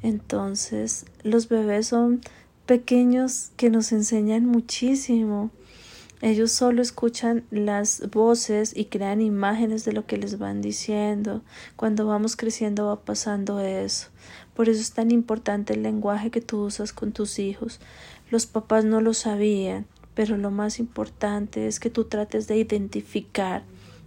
Entonces, 0.02 1.04
los 1.22 1.48
bebés 1.48 1.88
son 1.88 2.22
pequeños 2.64 3.50
que 3.58 3.68
nos 3.68 3.92
enseñan 3.92 4.46
muchísimo. 4.46 5.50
Ellos 6.22 6.50
solo 6.50 6.80
escuchan 6.80 7.44
las 7.50 8.10
voces 8.10 8.74
y 8.74 8.86
crean 8.86 9.20
imágenes 9.20 9.84
de 9.84 9.92
lo 9.92 10.06
que 10.06 10.16
les 10.16 10.38
van 10.38 10.62
diciendo. 10.62 11.42
Cuando 11.76 12.06
vamos 12.06 12.36
creciendo 12.36 12.86
va 12.86 13.00
pasando 13.00 13.60
eso. 13.60 14.08
Por 14.54 14.68
eso 14.68 14.80
es 14.80 14.92
tan 14.92 15.10
importante 15.10 15.74
el 15.74 15.82
lenguaje 15.82 16.30
que 16.30 16.42
tú 16.42 16.64
usas 16.64 16.92
con 16.92 17.12
tus 17.12 17.38
hijos. 17.38 17.80
Los 18.30 18.46
papás 18.46 18.84
no 18.84 19.00
lo 19.00 19.12
sabían, 19.12 19.86
pero 20.14 20.36
lo 20.36 20.52
más 20.52 20.78
importante 20.78 21.66
es 21.66 21.80
que 21.80 21.90
tú 21.90 22.04
trates 22.04 22.46
de 22.46 22.56
identificar 22.56 23.64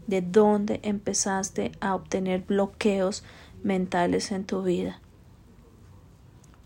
de 0.07 0.21
dónde 0.21 0.79
empezaste 0.83 1.73
a 1.81 1.93
obtener 1.93 2.41
bloqueos 2.41 3.23
mentales 3.63 4.31
en 4.31 4.45
tu 4.45 4.63
vida. 4.63 5.01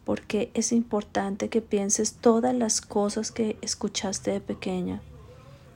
Porque 0.06 0.52
es 0.54 0.72
importante 0.72 1.50
que 1.50 1.62
pienses 1.62 2.14
todas 2.14 2.54
las 2.54 2.80
cosas 2.82 3.32
que 3.32 3.58
escuchaste 3.62 4.32
de 4.32 4.40
pequeña. 4.40 5.02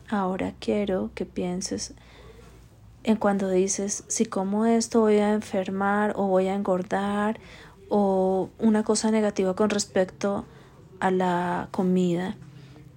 Ahora 0.07 0.53
quiero 0.59 1.09
que 1.15 1.25
pienses 1.25 1.93
en 3.03 3.15
cuando 3.15 3.50
dices, 3.50 4.03
si 4.07 4.25
como 4.25 4.65
esto 4.65 5.01
voy 5.01 5.17
a 5.17 5.33
enfermar 5.33 6.13
o 6.15 6.27
voy 6.27 6.47
a 6.47 6.53
engordar 6.53 7.39
o 7.89 8.50
una 8.59 8.83
cosa 8.83 9.09
negativa 9.09 9.55
con 9.55 9.71
respecto 9.71 10.38
a 10.38 10.60
la 11.10 11.70
comida 11.72 12.36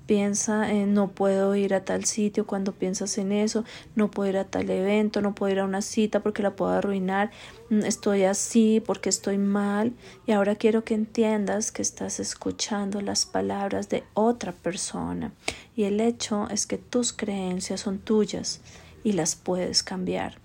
piensa 0.06 0.70
en 0.70 0.94
no 0.94 1.08
puedo 1.08 1.54
ir 1.56 1.74
a 1.74 1.84
tal 1.84 2.04
sitio, 2.04 2.46
cuando 2.46 2.72
piensas 2.72 3.16
en 3.18 3.32
eso, 3.32 3.64
no 3.94 4.10
puedo 4.10 4.30
ir 4.30 4.36
a 4.36 4.44
tal 4.44 4.68
evento, 4.68 5.22
no 5.22 5.34
puedo 5.34 5.52
ir 5.52 5.60
a 5.60 5.64
una 5.64 5.82
cita 5.82 6.20
porque 6.20 6.42
la 6.42 6.56
puedo 6.56 6.72
arruinar, 6.72 7.30
mm, 7.70 7.84
estoy 7.84 8.24
así 8.24 8.82
porque 8.84 9.08
estoy 9.08 9.38
mal 9.38 9.92
y 10.26 10.32
ahora 10.32 10.56
quiero 10.56 10.84
que 10.84 10.94
entiendas 10.94 11.72
que 11.72 11.82
estás 11.82 12.20
escuchando 12.20 13.00
las 13.00 13.24
palabras 13.26 13.88
de 13.88 14.04
otra 14.14 14.52
persona 14.52 15.32
y 15.74 15.84
el 15.84 16.00
hecho 16.00 16.48
es 16.50 16.66
que 16.66 16.78
tus 16.78 17.12
creencias 17.12 17.80
son 17.80 17.98
tuyas 17.98 18.60
y 19.02 19.12
las 19.12 19.36
puedes 19.36 19.82
cambiar. 19.82 20.38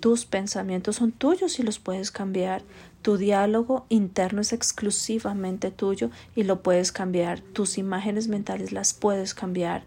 Tus 0.00 0.26
pensamientos 0.26 0.96
son 0.96 1.12
tuyos 1.12 1.58
y 1.58 1.62
los 1.62 1.78
puedes 1.78 2.10
cambiar. 2.10 2.62
Tu 3.04 3.18
diálogo 3.18 3.84
interno 3.90 4.40
es 4.40 4.54
exclusivamente 4.54 5.70
tuyo 5.70 6.08
y 6.34 6.44
lo 6.44 6.62
puedes 6.62 6.90
cambiar. 6.90 7.40
Tus 7.40 7.76
imágenes 7.76 8.28
mentales 8.28 8.72
las 8.72 8.94
puedes 8.94 9.34
cambiar 9.34 9.84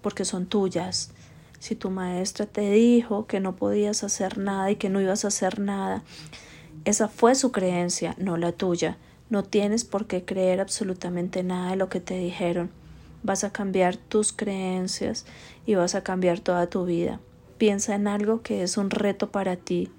porque 0.00 0.24
son 0.24 0.46
tuyas. 0.46 1.10
Si 1.58 1.74
tu 1.74 1.90
maestra 1.90 2.46
te 2.46 2.70
dijo 2.70 3.26
que 3.26 3.40
no 3.40 3.54
podías 3.54 4.02
hacer 4.02 4.38
nada 4.38 4.70
y 4.70 4.76
que 4.76 4.88
no 4.88 5.02
ibas 5.02 5.26
a 5.26 5.28
hacer 5.28 5.58
nada, 5.58 6.02
esa 6.86 7.08
fue 7.08 7.34
su 7.34 7.52
creencia, 7.52 8.14
no 8.16 8.38
la 8.38 8.52
tuya. 8.52 8.96
No 9.28 9.42
tienes 9.42 9.84
por 9.84 10.06
qué 10.06 10.24
creer 10.24 10.58
absolutamente 10.62 11.42
nada 11.42 11.72
de 11.72 11.76
lo 11.76 11.90
que 11.90 12.00
te 12.00 12.16
dijeron. 12.16 12.70
Vas 13.22 13.44
a 13.44 13.52
cambiar 13.52 13.98
tus 13.98 14.32
creencias 14.32 15.26
y 15.66 15.74
vas 15.74 15.94
a 15.94 16.02
cambiar 16.02 16.40
toda 16.40 16.66
tu 16.70 16.86
vida. 16.86 17.20
Piensa 17.58 17.94
en 17.94 18.08
algo 18.08 18.40
que 18.40 18.62
es 18.62 18.78
un 18.78 18.88
reto 18.88 19.30
para 19.30 19.56
ti 19.56 19.90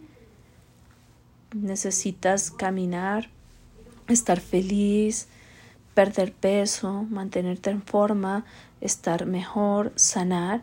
necesitas 1.53 2.51
caminar, 2.51 3.29
estar 4.07 4.39
feliz, 4.39 5.27
perder 5.93 6.33
peso, 6.33 7.05
mantenerte 7.09 7.69
en 7.69 7.81
forma, 7.81 8.45
estar 8.81 9.25
mejor, 9.25 9.91
sanar, 9.95 10.61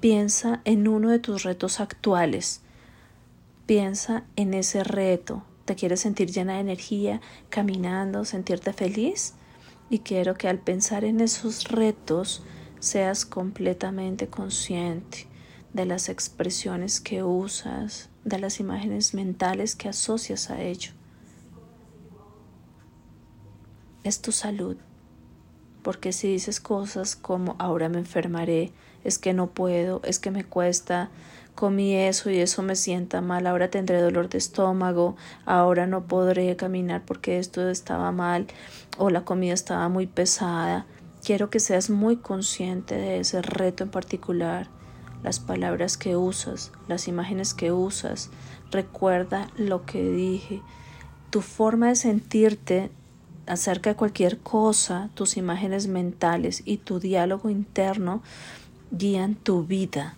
piensa 0.00 0.60
en 0.64 0.88
uno 0.88 1.10
de 1.10 1.18
tus 1.18 1.42
retos 1.42 1.80
actuales. 1.80 2.62
Piensa 3.66 4.24
en 4.36 4.54
ese 4.54 4.84
reto. 4.84 5.42
¿Te 5.64 5.74
quieres 5.74 6.00
sentir 6.00 6.30
llena 6.30 6.54
de 6.54 6.60
energía, 6.60 7.20
caminando, 7.50 8.24
sentirte 8.24 8.72
feliz? 8.72 9.34
Y 9.90 9.98
quiero 9.98 10.34
que 10.34 10.48
al 10.48 10.58
pensar 10.58 11.04
en 11.04 11.20
esos 11.20 11.64
retos 11.64 12.42
seas 12.80 13.26
completamente 13.26 14.28
consciente 14.28 15.26
de 15.72 15.84
las 15.84 16.08
expresiones 16.08 17.00
que 17.00 17.22
usas, 17.22 18.08
de 18.28 18.38
las 18.38 18.60
imágenes 18.60 19.14
mentales 19.14 19.74
que 19.76 19.88
asocias 19.88 20.50
a 20.50 20.60
ello. 20.60 20.92
Es 24.04 24.20
tu 24.20 24.32
salud, 24.32 24.76
porque 25.82 26.12
si 26.12 26.28
dices 26.28 26.60
cosas 26.60 27.16
como 27.16 27.56
ahora 27.58 27.88
me 27.88 27.98
enfermaré, 27.98 28.72
es 29.04 29.18
que 29.18 29.32
no 29.32 29.48
puedo, 29.48 30.00
es 30.04 30.18
que 30.18 30.30
me 30.30 30.44
cuesta, 30.44 31.10
comí 31.54 31.94
eso 31.94 32.30
y 32.30 32.38
eso 32.38 32.62
me 32.62 32.76
sienta 32.76 33.20
mal, 33.20 33.46
ahora 33.46 33.70
tendré 33.70 34.00
dolor 34.00 34.28
de 34.28 34.38
estómago, 34.38 35.16
ahora 35.44 35.86
no 35.86 36.06
podré 36.06 36.54
caminar 36.56 37.02
porque 37.04 37.38
esto 37.38 37.68
estaba 37.68 38.12
mal 38.12 38.46
o 38.96 39.10
la 39.10 39.24
comida 39.24 39.54
estaba 39.54 39.88
muy 39.88 40.06
pesada. 40.06 40.86
Quiero 41.24 41.50
que 41.50 41.58
seas 41.58 41.90
muy 41.90 42.16
consciente 42.16 42.94
de 42.94 43.18
ese 43.20 43.42
reto 43.42 43.82
en 43.82 43.90
particular 43.90 44.77
las 45.22 45.40
palabras 45.40 45.96
que 45.96 46.16
usas, 46.16 46.72
las 46.86 47.08
imágenes 47.08 47.54
que 47.54 47.72
usas. 47.72 48.30
Recuerda 48.70 49.48
lo 49.56 49.84
que 49.84 50.02
dije. 50.10 50.62
Tu 51.30 51.40
forma 51.40 51.88
de 51.88 51.96
sentirte 51.96 52.90
acerca 53.46 53.90
de 53.90 53.96
cualquier 53.96 54.38
cosa, 54.38 55.10
tus 55.14 55.36
imágenes 55.36 55.88
mentales 55.88 56.62
y 56.64 56.78
tu 56.78 57.00
diálogo 57.00 57.50
interno 57.50 58.22
guían 58.90 59.34
tu 59.34 59.64
vida. 59.64 60.16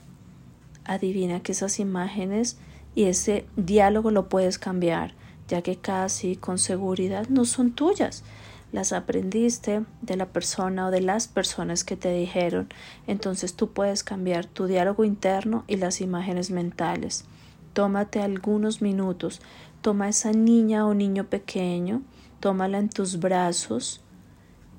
Adivina 0.85 1.41
que 1.41 1.53
esas 1.53 1.81
imágenes 1.81 2.59
y 2.95 3.05
ese 3.05 3.47
diálogo 3.57 4.11
lo 4.11 4.29
puedes 4.29 4.59
cambiar, 4.59 5.15
ya 5.49 5.63
que 5.63 5.77
casi 5.77 6.37
con 6.37 6.59
seguridad 6.59 7.29
no 7.29 7.45
son 7.45 7.73
tuyas 7.73 8.25
las 8.73 8.93
aprendiste 8.93 9.85
de 10.03 10.17
la 10.17 10.27
persona 10.27 10.87
o 10.87 10.91
de 10.91 11.01
las 11.01 11.29
personas 11.29 11.85
que 11.85 11.97
te 11.97 12.13
dijeron, 12.13 12.69
entonces 13.07 13.55
tú 13.55 13.71
puedes 13.71 14.05
cambiar 14.05 14.47
tu 14.47 14.67
diálogo 14.67 15.05
interno 15.05 15.65
y 15.67 15.77
las 15.77 16.01
imágenes 16.01 16.51
mentales. 16.51 17.25
Tómate 17.73 18.21
algunos 18.21 18.83
minutos, 18.83 19.41
toma 19.81 20.09
esa 20.09 20.33
niña 20.33 20.87
o 20.87 20.95
niño 20.95 21.25
pequeño, 21.25 22.03
tómala 22.41 22.79
en 22.79 22.89
tus 22.89 23.19
brazos 23.19 24.01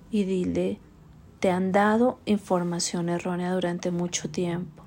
y 0.10 0.24
dile, 0.24 0.80
te 1.40 1.50
han 1.50 1.72
dado 1.72 2.20
información 2.26 3.10
errónea 3.10 3.54
durante 3.54 3.92
mucho 3.92 4.30
tiempo. 4.30 4.84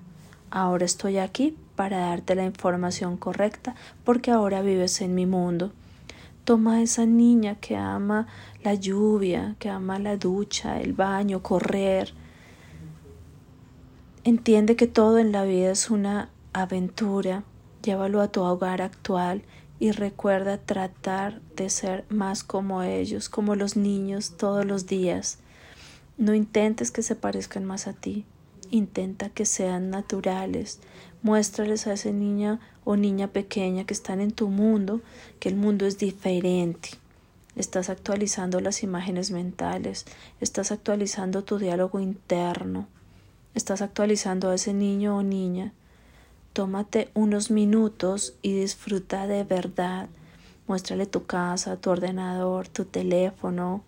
Ahora 0.50 0.84
estoy 0.84 1.18
aquí 1.18 1.56
para 1.74 1.98
darte 1.98 2.34
la 2.36 2.44
información 2.44 3.16
correcta 3.16 3.74
porque 4.04 4.30
ahora 4.30 4.62
vives 4.62 5.00
en 5.00 5.14
mi 5.14 5.26
mundo. 5.26 5.72
Toma 6.44 6.74
a 6.74 6.82
esa 6.82 7.06
niña 7.06 7.54
que 7.54 7.76
ama 7.76 8.26
la 8.62 8.74
lluvia, 8.74 9.56
que 9.58 9.70
ama 9.70 9.98
la 9.98 10.16
ducha, 10.16 10.80
el 10.80 10.92
baño, 10.92 11.42
correr. 11.42 12.12
Entiende 14.24 14.76
que 14.76 14.86
todo 14.86 15.18
en 15.18 15.32
la 15.32 15.44
vida 15.44 15.70
es 15.70 15.90
una 15.90 16.28
aventura. 16.52 17.44
Llévalo 17.82 18.20
a 18.20 18.28
tu 18.28 18.42
hogar 18.42 18.82
actual 18.82 19.42
y 19.78 19.90
recuerda 19.90 20.58
tratar 20.58 21.40
de 21.56 21.70
ser 21.70 22.04
más 22.08 22.44
como 22.44 22.82
ellos, 22.82 23.28
como 23.28 23.54
los 23.54 23.76
niños 23.76 24.36
todos 24.36 24.64
los 24.64 24.86
días. 24.86 25.38
No 26.16 26.34
intentes 26.34 26.90
que 26.90 27.02
se 27.02 27.16
parezcan 27.16 27.64
más 27.64 27.86
a 27.86 27.92
ti. 27.92 28.24
Intenta 28.70 29.28
que 29.28 29.46
sean 29.46 29.90
naturales. 29.90 30.80
Muéstrales 31.22 31.86
a 31.86 31.94
ese 31.94 32.12
niña 32.12 32.60
o 32.84 32.96
niña 32.96 33.28
pequeña 33.28 33.84
que 33.84 33.94
están 33.94 34.20
en 34.20 34.32
tu 34.32 34.48
mundo 34.48 35.00
que 35.40 35.48
el 35.48 35.56
mundo 35.56 35.86
es 35.86 35.98
diferente. 35.98 36.90
Estás 37.56 37.88
actualizando 37.88 38.60
las 38.60 38.82
imágenes 38.82 39.30
mentales, 39.30 40.06
estás 40.40 40.72
actualizando 40.72 41.44
tu 41.44 41.58
diálogo 41.58 42.00
interno, 42.00 42.88
estás 43.54 43.80
actualizando 43.80 44.50
a 44.50 44.56
ese 44.56 44.74
niño 44.74 45.16
o 45.16 45.22
niña. 45.22 45.72
Tómate 46.52 47.10
unos 47.14 47.50
minutos 47.50 48.34
y 48.42 48.58
disfruta 48.58 49.26
de 49.26 49.44
verdad. 49.44 50.08
Muéstrale 50.66 51.06
tu 51.06 51.26
casa, 51.26 51.76
tu 51.76 51.90
ordenador, 51.90 52.68
tu 52.68 52.84
teléfono, 52.86 53.84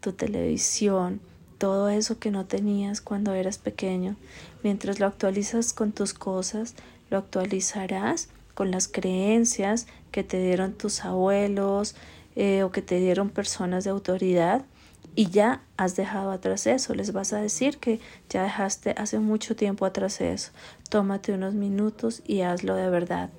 tu 0.00 0.12
televisión, 0.12 1.20
todo 1.58 1.88
eso 1.88 2.18
que 2.18 2.30
no 2.30 2.46
tenías 2.46 3.00
cuando 3.00 3.34
eras 3.34 3.58
pequeño. 3.58 4.16
Mientras 4.62 5.00
lo 5.00 5.06
actualizas 5.06 5.72
con 5.72 5.92
tus 5.92 6.14
cosas, 6.14 6.74
lo 7.10 7.18
actualizarás 7.18 8.28
con 8.54 8.70
las 8.70 8.88
creencias 8.88 9.86
que 10.10 10.24
te 10.24 10.40
dieron 10.40 10.72
tus 10.72 11.04
abuelos 11.04 11.94
eh, 12.36 12.62
o 12.62 12.70
que 12.70 12.82
te 12.82 12.98
dieron 12.98 13.30
personas 13.30 13.84
de 13.84 13.90
autoridad 13.90 14.64
y 15.14 15.30
ya 15.30 15.62
has 15.76 15.96
dejado 15.96 16.30
atrás 16.30 16.66
eso. 16.66 16.94
Les 16.94 17.12
vas 17.12 17.32
a 17.32 17.40
decir 17.40 17.78
que 17.78 18.00
ya 18.28 18.42
dejaste 18.42 18.94
hace 18.96 19.18
mucho 19.18 19.56
tiempo 19.56 19.84
atrás 19.84 20.20
eso. 20.20 20.52
Tómate 20.90 21.32
unos 21.32 21.54
minutos 21.54 22.22
y 22.26 22.42
hazlo 22.42 22.76
de 22.76 22.88
verdad. 22.88 23.30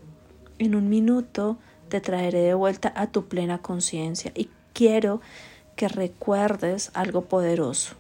En 0.57 0.75
un 0.75 0.89
minuto 0.89 1.57
te 1.87 2.01
traeré 2.01 2.39
de 2.41 2.53
vuelta 2.53 2.91
a 2.95 3.07
tu 3.07 3.27
plena 3.27 3.59
conciencia 3.59 4.31
y 4.35 4.49
quiero 4.73 5.21
que 5.75 5.87
recuerdes 5.87 6.91
algo 6.93 7.21
poderoso. 7.21 7.98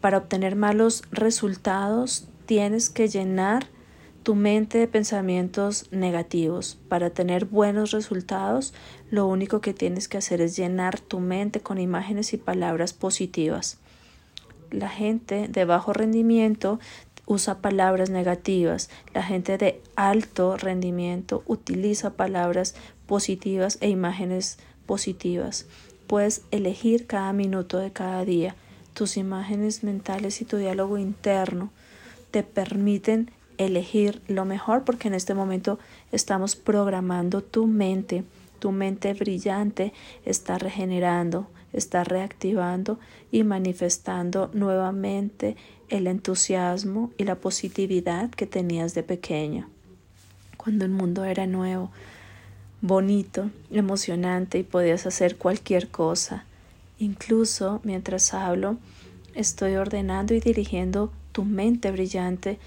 Para 0.00 0.18
obtener 0.18 0.56
malos 0.56 1.02
resultados 1.10 2.28
tienes 2.46 2.88
que 2.88 3.08
llenar 3.08 3.66
tu 4.22 4.34
mente 4.34 4.78
de 4.78 4.86
pensamientos 4.86 5.86
negativos. 5.90 6.78
Para 6.88 7.10
tener 7.10 7.46
buenos 7.46 7.92
resultados, 7.92 8.74
lo 9.10 9.26
único 9.26 9.60
que 9.60 9.72
tienes 9.72 10.06
que 10.06 10.18
hacer 10.18 10.40
es 10.40 10.56
llenar 10.56 11.00
tu 11.00 11.18
mente 11.18 11.60
con 11.60 11.78
imágenes 11.78 12.32
y 12.32 12.36
palabras 12.36 12.92
positivas. 12.92 13.78
La 14.70 14.88
gente 14.88 15.48
de 15.48 15.64
bajo 15.64 15.92
rendimiento 15.92 16.78
usa 17.26 17.58
palabras 17.58 18.10
negativas. 18.10 18.90
La 19.14 19.22
gente 19.22 19.58
de 19.58 19.80
alto 19.96 20.56
rendimiento 20.56 21.42
utiliza 21.46 22.14
palabras 22.14 22.74
positivas 23.06 23.78
e 23.80 23.88
imágenes 23.88 24.58
positivas. 24.86 25.66
Puedes 26.06 26.42
elegir 26.50 27.06
cada 27.06 27.32
minuto 27.32 27.78
de 27.78 27.92
cada 27.92 28.24
día. 28.24 28.56
Tus 28.98 29.16
imágenes 29.16 29.84
mentales 29.84 30.42
y 30.42 30.44
tu 30.44 30.56
diálogo 30.56 30.98
interno 30.98 31.70
te 32.32 32.42
permiten 32.42 33.30
elegir 33.56 34.20
lo 34.26 34.44
mejor 34.44 34.82
porque 34.82 35.06
en 35.06 35.14
este 35.14 35.34
momento 35.34 35.78
estamos 36.10 36.56
programando 36.56 37.40
tu 37.40 37.68
mente. 37.68 38.24
Tu 38.58 38.72
mente 38.72 39.14
brillante 39.14 39.92
está 40.24 40.58
regenerando, 40.58 41.46
está 41.72 42.02
reactivando 42.02 42.98
y 43.30 43.44
manifestando 43.44 44.50
nuevamente 44.52 45.54
el 45.90 46.08
entusiasmo 46.08 47.12
y 47.16 47.22
la 47.22 47.36
positividad 47.36 48.30
que 48.30 48.48
tenías 48.48 48.94
de 48.94 49.04
pequeño. 49.04 49.68
Cuando 50.56 50.84
el 50.84 50.90
mundo 50.90 51.24
era 51.24 51.46
nuevo, 51.46 51.92
bonito, 52.80 53.48
emocionante 53.70 54.58
y 54.58 54.64
podías 54.64 55.06
hacer 55.06 55.36
cualquier 55.36 55.86
cosa. 55.86 56.47
Incluso 56.98 57.80
mientras 57.84 58.34
hablo, 58.34 58.78
estoy 59.34 59.76
ordenando 59.76 60.34
y 60.34 60.40
dirigiendo 60.40 61.12
tu 61.30 61.44
mente 61.44 61.92
brillante 61.92 62.58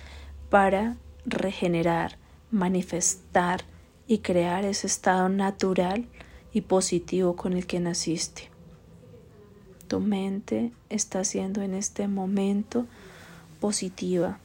para 0.50 0.96
regenerar, 1.26 2.18
manifestar 2.50 3.66
y 4.08 4.20
crear 4.20 4.64
ese 4.64 4.88
estado 4.88 5.28
natural 5.28 6.08
y 6.54 6.62
positivo 6.62 7.36
con 7.36 7.54
el 7.54 7.68
que 7.68 7.80
naciste. 7.80 8.50
Tu 9.90 10.00
mente 10.00 10.72
está 10.90 11.26
siendo 11.26 11.62
en 11.62 11.74
este 11.74 12.08
momento 12.08 12.86
positiva. 13.60 14.40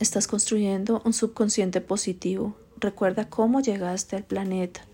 Estás 0.00 0.26
construyendo 0.26 1.02
un 1.04 1.12
subconsciente 1.12 1.82
positivo. 1.82 2.56
Recuerda 2.78 3.28
cómo 3.28 3.60
llegaste 3.60 4.16
al 4.16 4.24
planeta. 4.24 4.85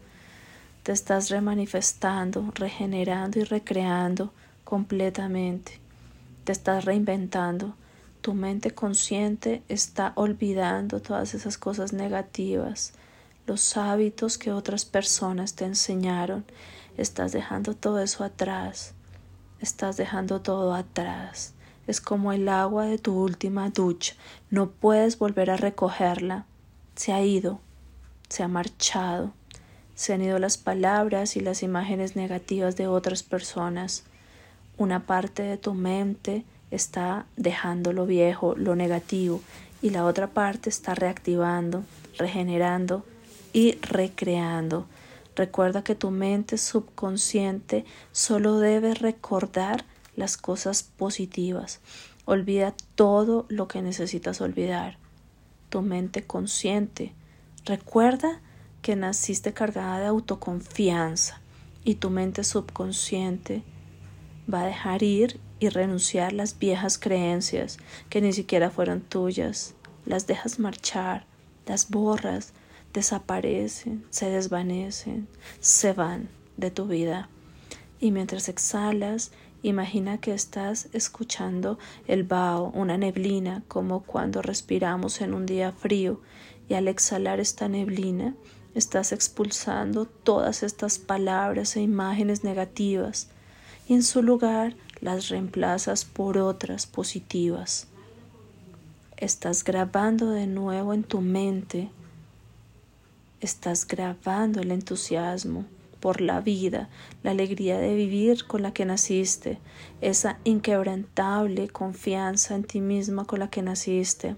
Te 0.83 0.93
estás 0.93 1.31
remanifestando, 1.31 2.51
regenerando 2.55 3.39
y 3.39 3.45
recreando 3.45 4.33
completamente. 4.65 5.81
Te 6.45 6.53
estás 6.53 6.85
reinventando 6.85 7.75
tu 8.23 8.35
mente 8.35 8.71
consciente 8.71 9.65
está 9.69 10.13
olvidando 10.15 11.03
todas 11.03 11.35
esas 11.35 11.59
cosas 11.59 11.93
negativas, 11.93 12.93
los 13.49 13.77
hábitos 13.77 14.39
que 14.39 14.53
otras 14.53 14.85
personas 14.85 15.55
te 15.55 15.65
enseñaron. 15.65 16.45
Estás 16.97 17.33
dejando 17.33 17.75
todo 17.75 17.99
eso 17.99 18.23
atrás. 18.23 18.95
Estás 19.59 19.97
dejando 19.97 20.41
todo 20.41 20.73
atrás. 20.73 21.55
Es 21.89 22.01
como 22.01 22.33
el 22.33 22.49
agua 22.49 22.87
de 22.87 22.99
tu 22.99 23.21
última 23.21 23.71
ducha. 23.71 24.15
No 24.51 24.71
puedes 24.71 25.19
volver 25.19 25.51
a 25.51 25.57
recogerla. 25.57 26.47
Se 26.95 27.13
ha 27.13 27.23
ido. 27.25 27.59
Se 28.29 28.45
ha 28.45 28.49
marchado. 28.49 29.33
Se 29.95 30.13
han 30.13 30.23
ido 30.23 30.39
las 30.39 30.57
palabras 30.59 31.37
y 31.37 31.41
las 31.41 31.63
imágenes 31.63 32.17
negativas 32.17 32.77
de 32.77 32.87
otras 32.87 33.23
personas. 33.23 34.05
Una 34.79 35.07
parte 35.07 35.43
de 35.43 35.57
tu 35.57 35.75
mente 35.75 36.45
está 36.71 37.27
dejando 37.37 37.93
lo 37.93 38.07
viejo, 38.07 38.55
lo 38.57 38.75
negativo, 38.75 39.43
y 39.83 39.91
la 39.91 40.05
otra 40.05 40.29
parte 40.29 40.71
está 40.71 40.95
reactivando, 40.95 41.85
regenerando 42.19 43.05
y 43.53 43.73
recreando. 43.83 44.87
Recuerda 45.35 45.83
que 45.83 45.95
tu 45.95 46.11
mente 46.11 46.59
subconsciente 46.59 47.85
solo 48.13 48.59
debe 48.59 48.95
recordar 48.95 49.85
las 50.17 50.37
cosas 50.37 50.83
positivas. 50.83 51.81
Olvida 52.25 52.75
todo 52.95 53.47
lo 53.49 53.67
que 53.67 53.83
necesitas 53.83 54.41
olvidar. 54.41 54.99
Tu 55.71 55.83
mente 55.83 56.25
consciente. 56.25 57.13
Recuerda 57.65 58.41
que 58.83 58.97
naciste 58.97 59.53
cargada 59.55 60.01
de 60.01 60.07
autoconfianza 60.07 61.41
y 61.85 61.95
tu 61.95 62.11
mente 62.11 62.45
subconsciente 62.45 63.63
va 64.53 64.63
a 64.63 64.67
dejar 64.67 65.03
ir 65.03 65.41
y 65.61 65.69
renunciar 65.69 66.33
las 66.33 66.59
viejas 66.59 66.99
creencias 66.99 67.79
que 68.11 68.21
ni 68.21 68.33
siquiera 68.33 68.71
fueron 68.71 69.01
tuyas. 69.01 69.75
Las 70.05 70.27
dejas 70.27 70.59
marchar, 70.59 71.25
las 71.67 71.89
borras, 71.89 72.53
desaparecen, 72.93 74.05
se 74.11 74.29
desvanecen, 74.29 75.29
se 75.61 75.93
van 75.93 76.29
de 76.57 76.73
tu 76.73 76.87
vida. 76.87 77.29
Y 78.01 78.11
mientras 78.11 78.49
exhalas, 78.49 79.31
imagina 79.63 80.19
que 80.19 80.35
estás 80.35 80.89
escuchando 80.93 81.79
el 82.09 82.25
vaho, 82.25 82.73
una 82.75 82.99
neblina, 82.99 83.63
como 83.69 84.03
cuando 84.03 84.43
respiramos 84.43 85.21
en 85.21 85.35
un 85.35 85.47
día 85.47 85.71
frío, 85.71 86.21
y 86.69 86.75
al 86.75 86.89
exhalar 86.89 87.39
esta 87.39 87.69
neblina, 87.69 88.35
estás 88.75 89.13
expulsando 89.13 90.07
todas 90.07 90.63
estas 90.63 90.99
palabras 90.99 91.77
e 91.77 91.81
imágenes 91.81 92.45
negativas, 92.45 93.29
y 93.89 93.95
en 93.95 94.03
su 94.03 94.23
lugar 94.23 94.75
las 95.01 95.29
reemplazas 95.29 96.05
por 96.05 96.39
otras 96.39 96.87
positivas. 96.87 97.89
Estás 99.17 99.65
grabando 99.65 100.31
de 100.31 100.47
nuevo 100.47 100.95
en 100.95 101.05
tu 101.05 101.21
mente, 101.21 101.91
estás 103.41 103.87
grabando 103.87 104.61
el 104.61 104.71
entusiasmo 104.71 105.65
por 106.03 106.21
la 106.21 106.41
vida, 106.41 106.89
la 107.23 107.31
alegría 107.31 107.79
de 107.79 107.95
vivir 107.95 108.45
con 108.47 108.63
la 108.63 108.75
que 108.75 108.85
naciste, 108.85 109.59
esa 110.01 110.39
inquebrantable 110.43 111.69
confianza 111.69 112.57
en 112.57 112.65
ti 112.65 112.81
misma 112.81 113.25
con 113.25 113.39
la 113.39 113.49
que 113.49 113.63
naciste. 113.63 114.35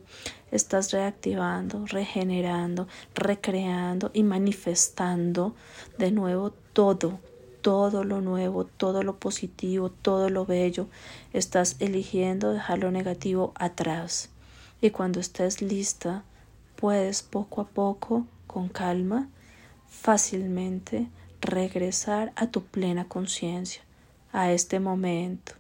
Estás 0.55 0.93
reactivando, 0.93 1.85
regenerando, 1.87 2.89
recreando 3.15 4.11
y 4.15 4.23
manifestando 4.23 5.55
de 5.99 6.13
nuevo 6.13 6.53
todo 6.73 7.19
todo 7.65 8.05
lo 8.05 8.21
nuevo, 8.21 8.67
todo 8.67 9.03
lo 9.03 9.17
positivo, 9.17 9.91
todo 9.91 10.29
lo 10.29 10.45
bello. 10.45 10.87
Estás 11.33 11.77
eligiendo 11.79 12.53
dejar 12.53 12.81
lo 12.81 12.91
negativo 12.91 13.55
atrás. 13.55 14.29
Y 14.83 14.91
cuando 14.91 15.19
estés 15.19 15.63
lista, 15.63 16.25
puedes 16.77 17.23
poco 17.23 17.63
a 17.63 17.67
poco, 17.67 18.27
con 18.47 18.69
calma, 18.69 19.29
fácilmente 19.89 21.09
regresar 21.41 22.35
a 22.37 22.49
tu 22.49 22.63
plena 22.63 23.07
conciencia, 23.07 23.83
a 24.31 24.53
este 24.53 24.79
momento. 24.79 25.55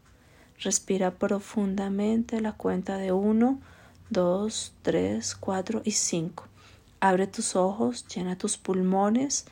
Respira 0.61 1.12
profundamente 1.12 2.42
la 2.42 2.52
cuenta 2.52 2.98
de 2.98 3.12
uno, 3.12 3.61
dos, 4.14 4.72
tres, 4.81 5.35
cuatro 5.35 5.83
y 5.85 5.90
cinco. 5.90 6.44
Abre 7.00 7.27
tus 7.27 7.55
ojos, 7.55 8.07
llena 8.09 8.38
tus 8.38 8.57
pulmones, 8.57 9.44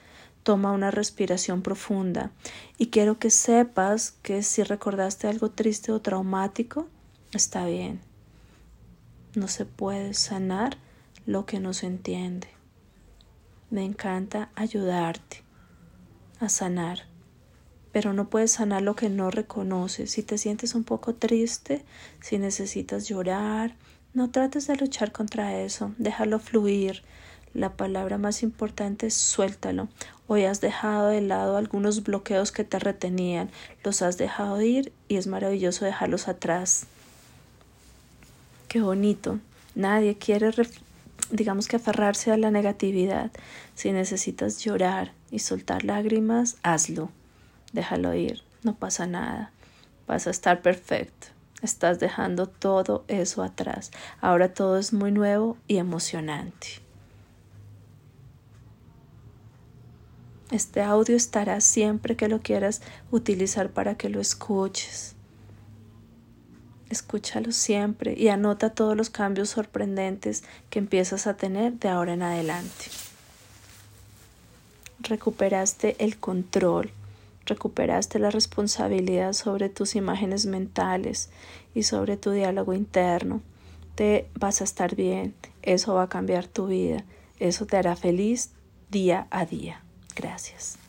Toma 0.43 0.73
una 0.73 0.91
respiración 0.91 1.63
profunda 1.63 2.33
y 2.77 2.89
quiero 2.89 3.19
que 3.21 3.31
sepas 3.31 4.11
que 4.23 4.43
si 4.43 4.65
recordaste 4.65 5.29
algo 5.29 5.51
triste 5.51 5.93
o 5.93 6.01
traumático, 6.01 6.89
está 7.33 7.65
bien. 7.67 8.01
No 9.37 9.47
se 9.47 9.67
puede 9.67 10.15
sanar 10.15 10.79
lo 11.27 11.47
que 11.47 11.61
no 11.61 11.73
se 11.75 11.87
entiende. 11.87 12.49
Me 13.71 13.85
encanta 13.85 14.51
ayudarte 14.57 15.45
a 16.41 16.49
sanar, 16.49 17.07
pero 17.93 18.13
no 18.13 18.29
puedes 18.29 18.51
sanar 18.51 18.83
lo 18.83 18.97
que 18.97 19.09
no 19.11 19.31
reconoces. 19.31 20.11
Si 20.11 20.25
te 20.25 20.39
sientes 20.39 20.75
un 20.75 20.83
poco 20.83 21.15
triste, 21.15 21.85
si 22.21 22.39
necesitas 22.39 23.09
llorar, 23.09 23.77
no 24.15 24.31
trates 24.31 24.67
de 24.67 24.77
luchar 24.77 25.11
contra 25.11 25.61
eso, 25.61 25.93
déjalo 25.97 26.39
fluir. 26.39 27.03
La 27.55 27.73
palabra 27.73 28.19
más 28.19 28.43
importante 28.43 29.07
es 29.07 29.15
suéltalo. 29.15 29.89
Hoy 30.27 30.45
has 30.45 30.61
dejado 30.61 31.09
de 31.09 31.21
lado 31.21 31.57
algunos 31.57 32.03
bloqueos 32.03 32.53
que 32.53 32.65
te 32.65 32.79
retenían, 32.79 33.51
los 33.85 34.03
has 34.03 34.19
dejado 34.19 34.61
ir 34.61 34.93
y 35.09 35.17
es 35.17 35.27
maravilloso 35.27 35.85
dejarlos 35.85 36.29
atrás. 36.29 36.87
Qué 38.69 38.81
bonito. 38.81 39.39
Nadie 39.75 40.17
quiere, 40.17 40.51
digamos 41.31 41.69
que 41.69 41.77
aferrarse 41.77 42.33
a 42.33 42.37
la 42.37 42.51
negatividad. 42.51 43.31
Si 43.75 43.93
necesitas 43.93 44.59
llorar 44.65 45.13
y 45.31 45.41
soltar 45.41 45.85
lágrimas, 45.85 46.57
hazlo. 46.63 47.11
Déjalo 47.73 48.15
ir. 48.15 48.43
no 48.63 48.75
pasa 48.75 49.07
nada, 49.07 49.51
vas 50.07 50.27
a 50.27 50.31
estar 50.31 50.63
perfecto. 50.63 51.32
Estás 51.63 52.01
dejando 52.01 52.49
todo 52.49 53.05
eso 53.07 53.43
atrás. 53.43 53.93
Ahora 54.21 54.53
todo 54.53 54.79
es 54.79 54.93
muy 54.93 55.13
nuevo 55.13 55.57
y 55.69 55.77
emocionante. 55.77 56.83
Este 60.51 60.83
audio 60.83 61.17
estará 61.17 61.61
siempre 61.61 62.17
que 62.17 62.29
lo 62.29 62.41
quieras 62.41 62.83
utilizar 63.11 63.71
para 63.71 63.95
que 63.95 64.09
lo 64.09 64.21
escuches. 64.21 65.15
Escúchalo 66.91 67.53
siempre 67.53 68.15
y 68.19 68.29
anota 68.29 68.71
todos 68.71 68.95
los 68.95 69.09
cambios 69.09 69.49
sorprendentes 69.49 70.43
que 70.69 70.81
empiezas 70.81 71.27
a 71.27 71.39
tener 71.39 71.75
de 71.75 71.89
ahora 71.89 72.13
en 72.13 72.23
adelante. 72.23 72.87
Recuperaste 74.99 75.97
el 76.01 76.19
control 76.19 76.91
recuperaste 77.47 78.19
la 78.19 78.31
responsabilidad 78.31 79.33
sobre 79.33 79.69
tus 79.69 79.97
imágenes 79.97 80.47
mentales 80.47 81.31
y 81.75 81.85
sobre 81.85 82.17
tu 82.17 82.31
diálogo 82.31 82.75
interno, 82.75 83.41
te 83.95 84.29
vas 84.35 84.61
a 84.61 84.65
estar 84.65 84.95
bien, 84.97 85.35
eso 85.63 85.95
va 85.95 86.05
a 86.05 86.09
cambiar 86.09 86.47
tu 86.47 86.67
vida, 86.67 87.05
eso 87.39 87.67
te 87.67 87.77
hará 87.77 87.97
feliz 87.97 88.51
día 88.91 89.27
a 89.31 89.45
día. 89.45 89.83
Gracias. 90.17 90.82